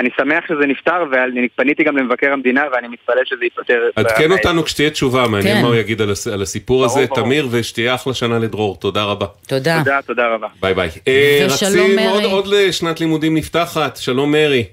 [0.00, 3.80] אני שמח שזה נפתר, ואני פניתי גם למבקר המדינה, ואני מתפלל שזה ייפתר.
[3.96, 5.62] עדכן אותנו כשתהיה תשובה, מעניין כן.
[5.62, 7.20] מה הוא יגיד על הס- על הסיפור הזה, ברור.
[7.24, 9.26] תמיר, ושתהיה אחלה שנה לדרור, תודה רבה.
[9.48, 9.78] תודה.
[9.78, 10.46] תודה, תודה רבה.
[10.60, 10.88] ביי ביי.
[11.08, 12.06] אה, ושלום, רצים מרי.
[12.06, 14.64] עוד עוד לשנת לימודים נפתחת, שלום מרי.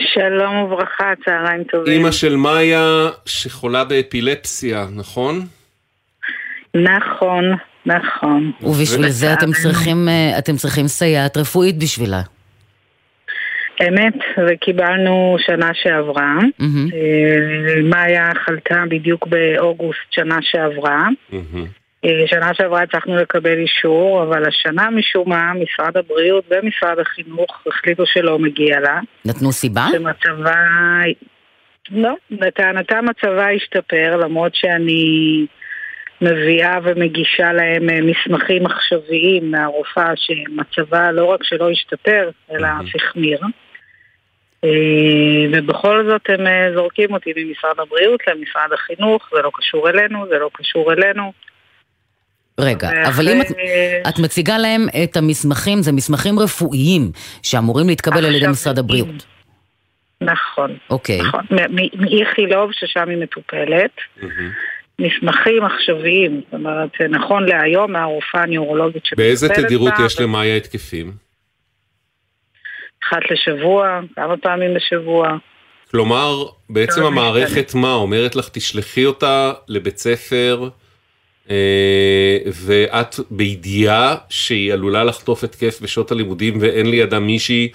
[0.00, 1.92] שלום וברכה, צהריים טובים.
[1.92, 2.86] אימא של מאיה
[3.26, 5.40] שחולה באפילפסיה, נכון?
[6.74, 7.44] נכון,
[7.86, 8.52] נכון.
[8.62, 12.20] ובשביל זה אתם צריכים, אה, אתם צריכים סייעת רפואית בשבילה.
[13.88, 14.14] אמת,
[14.48, 16.38] וקיבלנו שנה שעברה.
[16.60, 21.08] אה, מאיה חלתה בדיוק באוגוסט שנה שעברה.
[22.04, 28.06] אה, שנה שעברה הצלחנו לקבל אישור, אבל השנה משום מה משרד הבריאות ומשרד החינוך החליטו
[28.06, 29.00] שלא מגיע לה.
[29.24, 29.86] נתנו סיבה?
[29.92, 30.54] שמצבה...
[31.90, 35.46] לא, לטענתה מצבה השתפר, למרות שאני
[36.22, 43.40] מביאה ומגישה להם אה, מסמכים עכשוויים מהרופאה שמצבה לא רק שלא השתפר, אלא אף החמיר.
[44.64, 44.70] אה,
[45.52, 50.38] ובכל זאת הם אה, זורקים אותי ממשרד הבריאות למשרד החינוך, זה לא קשור אלינו, זה
[50.38, 51.32] לא קשור אלינו.
[52.60, 53.46] רגע, אבל אם את,
[54.08, 57.10] את מציגה להם את המסמכים, זה מסמכים רפואיים
[57.42, 59.26] שאמורים להתקבל על ידי משרד הבריאות.
[60.20, 60.76] נכון.
[60.90, 61.20] אוקיי.
[61.20, 61.44] נכון.
[61.94, 63.90] מאיכילוב, ששם היא מטופלת.
[64.98, 71.12] מסמכים עכשוויים, זאת אומרת, נכון להיום מהרופאה הנוירולוגית שמטפלת באיזה תדירות בה, יש למאיה התקפים?
[73.04, 75.36] אחת לשבוע, כמה פעמים בשבוע.
[75.90, 77.94] כלומר, בעצם לא המערכת מה?
[77.94, 80.68] אומרת לך תשלחי אותה לבית ספר
[81.50, 87.68] אה, ואת בידיעה שהיא עלולה לחטוף התקף בשעות הלימודים ואין לידה מישהי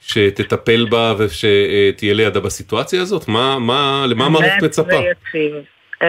[0.00, 3.28] שתטפל בה ושתהיה לידה בסיטואציה הזאת?
[3.28, 4.96] מה, מה, למה המערכת מצפה?
[4.96, 5.54] ויציב,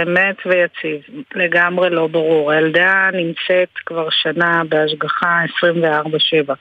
[0.04, 1.02] אמת ויציב,
[1.36, 2.52] לגמרי לא ברור.
[2.52, 5.41] הילדה נמצאת כבר שנה בהשגחה
[6.48, 6.54] 24-7.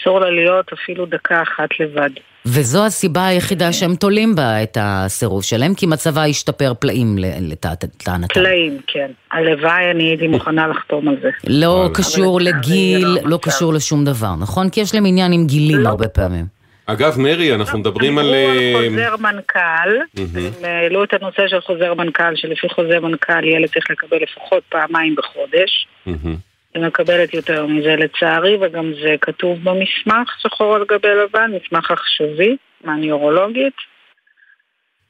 [0.00, 2.10] אסור לה להיות אפילו דקה אחת לבד.
[2.46, 8.26] וזו הסיבה היחידה שהם תולים בה את הסירוב שלהם, כי מצבה השתפר פלאים לטענתם.
[8.34, 9.10] פלאים, כן.
[9.32, 11.30] הלוואי, אני הייתי מוכנה לחתום על זה.
[11.46, 14.70] לא קשור לגיל, לא קשור לשום דבר, נכון?
[14.70, 16.55] כי יש להם עניין עם גילים הרבה פעמים.
[16.86, 18.24] אגב, מרי, אנחנו מדברים על...
[18.24, 19.90] דיברו אה, על חוזר מנכ"ל.
[20.16, 25.14] הם העלו את הנושא של חוזר מנכ"ל, שלפי חוזר מנכ"ל ילד צריך לקבל לפחות פעמיים
[25.14, 25.86] בחודש.
[26.74, 32.56] היא מקבלת יותר מזה לצערי, וגם זה כתוב במסמך, שחור על גבי לבן, מסמך עכשווי,
[32.84, 33.74] מהניורולוגית.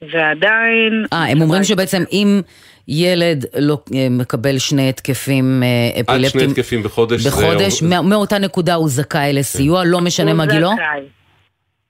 [0.03, 1.05] ועדיין...
[1.12, 2.41] אה, הם אומרים שבעצם אם
[2.89, 7.27] ילד לא אה, מקבל שני התקפים אה, עד שני אפילפטיים התקפים בחודש.
[7.27, 10.70] בחודש, מא- מאותה נקודה הוא זכאי לסיוע, לא משנה הוא מה גילו?
[10.72, 11.01] זכאי.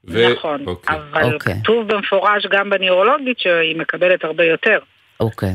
[0.08, 0.96] ו- נכון, אוקיי.
[0.96, 1.54] אבל אוקיי.
[1.62, 4.78] כתוב במפורש גם בניאורולוגית שהיא מקבלת הרבה יותר.
[5.20, 5.52] אוקיי.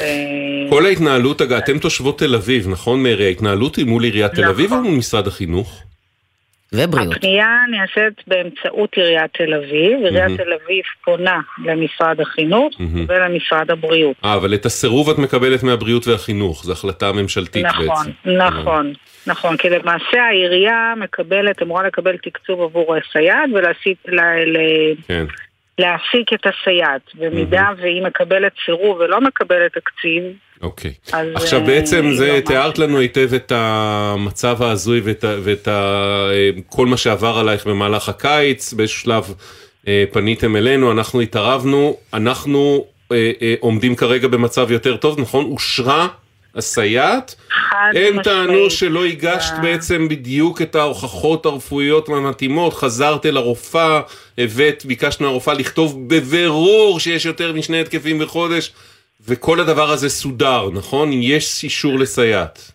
[0.00, 3.26] אה, כל ההתנהלות, אגב, אתם תושבות תל אביב, נכון מרי?
[3.26, 5.82] ההתנהלות היא מול עיריית תל אביב או מול משרד החינוך?
[6.72, 7.16] ובריאות.
[7.16, 10.40] הפנייה נעשית באמצעות עיריית תל אביב, עיריית.
[10.40, 12.74] תל אביב פונה למשרד החינוך.
[13.08, 14.16] ולמשרד הבריאות.
[14.24, 18.10] אה, אבל את הסירוב את מקבלת מהבריאות והחינוך, זו החלטה ממשלתית נכון, בעצם.
[18.36, 18.92] נכון, נכון,
[19.58, 25.24] כי למעשה העירייה מקבלת, אמורה לקבל תקצוב עבור הסייעת ולהסיק ל- ל- כן.
[25.78, 27.00] להעסיק את הסייעת.
[27.14, 30.22] במידה והיא מקבלת סירוב ולא מקבלת תקציב,
[30.62, 30.92] אוקיי.
[31.12, 31.28] אז...
[31.34, 35.72] עכשיו אה, בעצם זה, לא תיארת לנו היטב את המצב ההזוי ואת, ואת ה,
[36.32, 39.34] אה, כל מה שעבר עלייך במהלך הקיץ, באיזשהו שלב
[39.88, 45.44] אה, פניתם אלינו, אנחנו התערבנו, אנחנו אה, אה, עומדים כרגע במצב יותר טוב, נכון?
[45.44, 46.08] אושרה
[46.58, 48.22] הסייעת, חד הם.
[48.22, 54.00] טענו שלא הגשת בעצם בדיוק את ההוכחות הרפואיות המתאימות, חזרת אל הרופאה,
[54.38, 58.72] הבאת, ביקשת מהרופאה לכתוב בבירור שיש יותר משני התקפים בחודש,
[59.28, 61.12] וכל הדבר הזה סודר, נכון?
[61.12, 62.72] יש אישור לסייעת.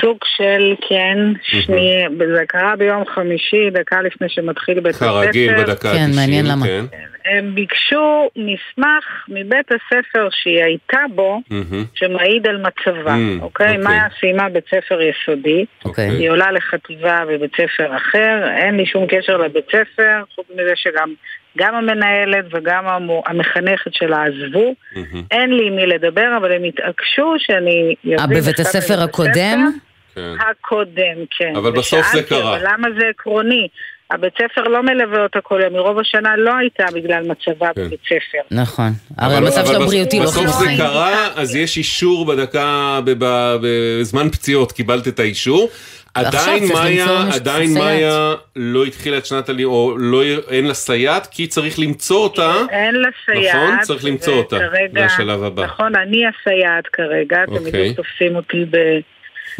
[0.00, 2.04] סוג של כן, שני,
[2.36, 5.24] זה קרה ביום חמישי, דקה לפני שמתחיל בית הספר.
[5.24, 6.66] כרגיל בדקה כן, ה-90, מעניין למה.
[6.66, 6.84] כן.
[7.30, 11.84] הם ביקשו מסמך מבית הספר שהיא הייתה בו, מהמם.
[11.94, 13.66] שמעיד על מצבה, Mm, אוקיי?
[13.66, 13.76] אוקיי.
[13.76, 16.08] מאיה סיימה בית ספר יסודי, אוקיי.
[16.08, 21.14] היא עולה לחטיבה בבית ספר אחר, אין לי שום קשר לבית ספר, חוץ מזה שגם
[21.58, 25.22] גם המנהלת וגם המו- המחנכת שלה עזבו, מהמם.
[25.30, 27.94] אין לי עם מי לדבר, אבל הם התעקשו שאני...
[28.18, 29.70] אה, בבית הספר הקודם?
[30.14, 30.20] כן.
[30.50, 31.56] הקודם, כן.
[31.56, 32.56] אבל בסוף זה קרה.
[32.56, 33.68] אבל למה זה עקרוני?
[34.10, 37.84] הבית ספר לא מלווה אותה כל יום, מרוב השנה לא הייתה בגלל מצבה כן.
[37.86, 38.38] בבית ספר.
[38.50, 38.90] נכון.
[39.18, 40.64] הרי אבל- המצב שלו בריאותי לא בסוף זה.
[40.76, 43.00] קרה, אז יש אישור בדקה,
[43.60, 45.68] בזמן פציעות קיבלת את האישור.
[46.14, 47.74] עדיין מאיה, עדיין.
[47.74, 52.52] מאיה לא התחילה את שנת הלימוד, או לא, אין לה סייעת, כי צריך למצוא אותה.
[52.70, 53.56] אין לה סייעת.
[53.56, 53.80] נכון?
[53.82, 54.58] צריך למצוא אותה.
[54.92, 55.64] זה השלב הבא.
[55.64, 57.94] נכון, אני הסייעת כרגע, אתם אוקיי.
[57.94, 58.76] תופסים אותי ב...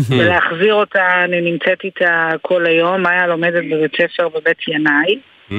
[0.08, 5.18] ולהחזיר אותה, אני נמצאת איתה כל היום, מאיה לומדת בבית ספר בבית ינאי,
[5.50, 5.54] Mm,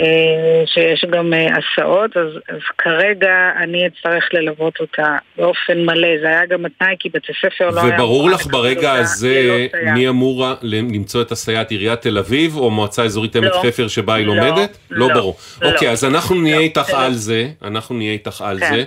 [0.00, 6.26] אה, שיש גם אה, הסעות, אז, אז כרגע אני אצטרך ללוות אותה באופן מלא, זה
[6.26, 7.94] היה גם התנאי כי בית הספר לא היה...
[7.94, 9.66] וברור לך ברגע הזה.
[9.94, 13.62] מי אמור למצוא את הסייעת עיריית תל אביב או מועצה אזורית עמק לא.
[13.66, 14.78] חפר שבה היא לא, לומדת?
[14.90, 15.36] לא לא, ברור.
[15.62, 15.70] לא.
[15.70, 17.04] אוקיי, אז אנחנו נהיה איתך זה לא.
[17.04, 18.74] על זה, אנחנו נהיה איתך על כן.
[18.74, 18.84] זה.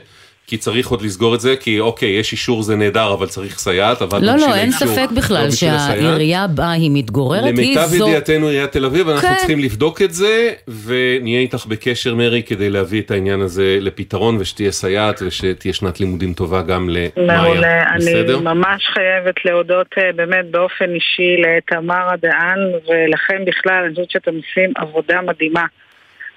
[0.48, 4.02] כי צריך עוד לסגור את זה, כי אוקיי, יש אישור זה נהדר, אבל צריך סייעת,
[4.02, 5.80] אבל לא, לא, אין האישור, ספק לא בכלל הסייעת.
[5.88, 8.08] שהעירייה בה היא מתגוררת, היא למיטב זו...
[8.08, 9.36] ידיעתנו עיריית תל אביב, אנחנו כן.
[9.36, 10.54] צריכים לבדוק את זה,
[10.86, 16.34] ונהיה איתך בקשר מרי כדי להביא את העניין הזה לפתרון, ושתהיה סייעת, ושתהיה שנת לימודים
[16.34, 17.42] טובה גם למאיה.
[17.42, 18.40] מעולה, אני בסדר?
[18.40, 24.74] ממש חייבת להודות אה, באמת באופן אישי לתמר הדהן ולכם בכלל, אני חושבת שאתם עושים
[24.76, 25.66] עבודה מדהימה.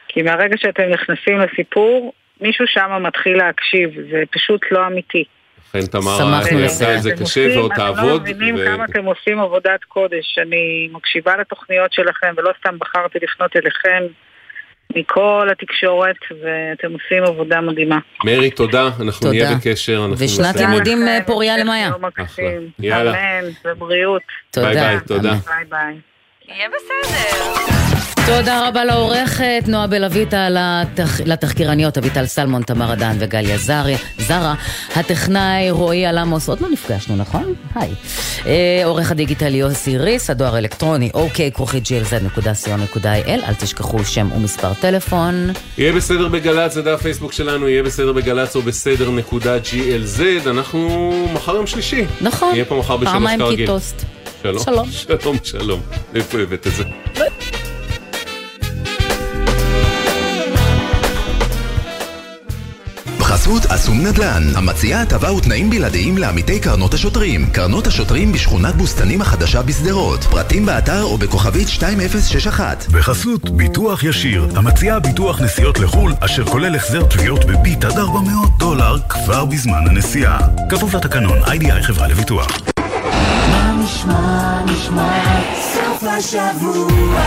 [0.08, 5.24] כי מהרגע שאתם נכנסים לסיפור, מישהו שם מתחיל להקשיב, זה פשוט לא אמיתי.
[5.68, 6.66] לכן תמר שמחנו אה, לזה.
[6.66, 8.22] עשה את זה אתם קשה ועוד אתם לא תעבוד.
[8.22, 10.38] מבינים ו- כמה אתם עושים עבודת קודש.
[10.38, 14.02] אני מקשיבה לתוכניות שלכם, ולא סתם בחרתי לפנות אליכם
[14.96, 17.98] מכל התקשורת, ואתם עושים עבודה מדהימה.
[18.24, 19.30] מרי, תודה, אנחנו תודה.
[19.30, 19.96] נהיה בקשר.
[20.10, 20.56] אנחנו ושנת.
[20.56, 21.90] לימודים אה, פוריה למאיה.
[22.00, 22.70] מקסים.
[22.78, 23.10] יאללה.
[23.40, 24.22] אמן, ובריאות.
[24.50, 24.66] תודה.
[24.68, 25.32] ביי ביי, תודה.
[25.32, 25.94] ביי ביי.
[26.48, 27.99] יהיה בסדר.
[28.36, 31.20] תודה רבה לעורכת נועה בלויטה, לתח...
[31.20, 34.54] לתחקירניות אביטל סלמון, תמר אדן וגליה זריה, זרה,
[34.96, 37.54] הטכנאי רועי אלמוס, עוד לא נפגשנו, נכון?
[37.74, 37.90] היי.
[38.46, 45.50] אה, עורך הדיגיטל יוסי ריס, הדואר האלקטרוני, אוקיי, כרוכית glz.co.il, אל תשכחו שם ומספר טלפון.
[45.78, 51.10] יהיה בסדר בגל"צ, זה דף פייסבוק שלנו, יהיה בסדר בגל"צ או בסדר נקודה glz, אנחנו
[51.32, 52.04] מחר יום שלישי.
[52.20, 52.52] נכון.
[52.52, 53.66] נהיה פה מחר בשלוש פעמיים כרגיל.
[53.66, 54.04] קיטוסט.
[54.42, 54.64] שלום.
[54.64, 54.90] שלום.
[55.20, 55.80] שלום, שלום.
[56.14, 56.84] איפה הבאת את זה?
[63.30, 67.50] בחסות אסום נדל"ן, המציעה הטבה ותנאים בלעדיים לעמיתי קרנות השוטרים.
[67.52, 70.24] קרנות השוטרים בשכונת בוסתנים החדשה בשדרות.
[70.24, 72.84] פרטים באתר או בכוכבית 2061.
[72.92, 78.96] בחסות ביטוח ישיר, המציעה ביטוח נסיעות לחו"ל, אשר כולל החזר תביעות בביט עד 400 דולר
[79.08, 80.38] כבר בזמן הנסיעה.
[80.70, 82.58] כפוף לתקנון, איי-די-איי חברה לביטוח.
[83.50, 87.20] מה נשמע, נשמע, סוף השבוע,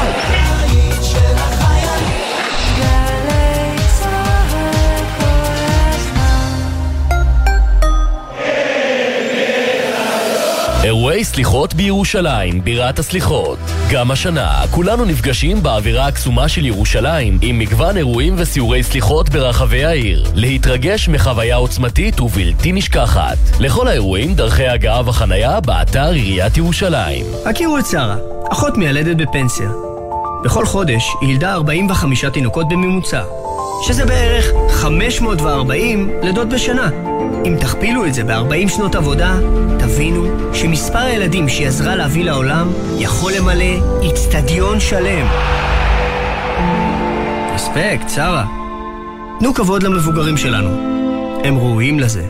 [10.83, 13.59] אירועי סליחות בירושלים, בירת הסליחות.
[13.91, 20.25] גם השנה, כולנו נפגשים באווירה הקסומה של ירושלים, עם מגוון אירועים וסיורי סליחות ברחבי העיר.
[20.35, 23.37] להתרגש מחוויה עוצמתית ובלתי נשכחת.
[23.59, 27.25] לכל האירועים, דרכי הגעה וחנייה באתר עיריית ירושלים.
[27.45, 28.15] הכירו את שרה,
[28.51, 29.92] אחות מיילדת בפנסיה.
[30.43, 33.23] בכל חודש היא ילדה 45 תינוקות בממוצע,
[33.87, 36.89] שזה בערך 540 לידות בשנה.
[37.45, 39.35] אם תכפילו את זה ב-40 שנות עבודה,
[39.79, 45.27] תבינו שמספר הילדים שהיא עזרה להביא לעולם יכול למלא איצטדיון שלם.
[47.53, 48.45] רספקט, שרה.
[49.39, 50.69] תנו כבוד למבוגרים שלנו.
[51.43, 52.25] הם ראויים לזה.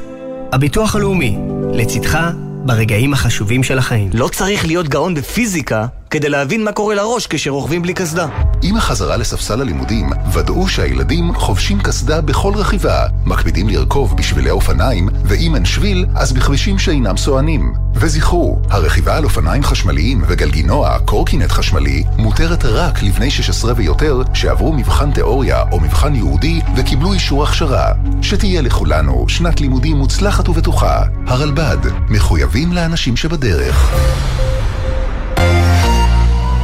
[0.51, 1.37] הביטוח הלאומי,
[1.73, 2.19] לצדך
[2.65, 4.09] ברגעים החשובים של החיים.
[4.13, 8.27] לא צריך להיות גאון בפיזיקה כדי להבין מה קורה לראש כשרוכבים בלי קסדה.
[8.61, 15.55] עם החזרה לספסל הלימודים, ודאו שהילדים חובשים קסדה בכל רכיבה, מקפידים לרכוב בשבילי אופניים, ואם
[15.55, 17.73] אין שביל, אז בכבישים שאינם סוענים.
[17.95, 25.11] וזכרו, הרכיבה על אופניים חשמליים וגלגינוע, קורקינט חשמלי, מותרת רק לבני 16 ויותר שעברו מבחן
[25.11, 27.91] תיאוריה או מבחן ייעודי וקיבלו אישור הכשרה.
[28.21, 31.03] שתהיה לכולנו שנת לימודים מוצלחת ובטוחה.
[31.27, 33.93] הרלב"ד, מחויבים לאנשים שבדרך.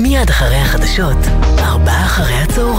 [0.00, 1.16] מיד אחרי החדשות,
[1.58, 2.78] ארבעה אחרי הצהריים.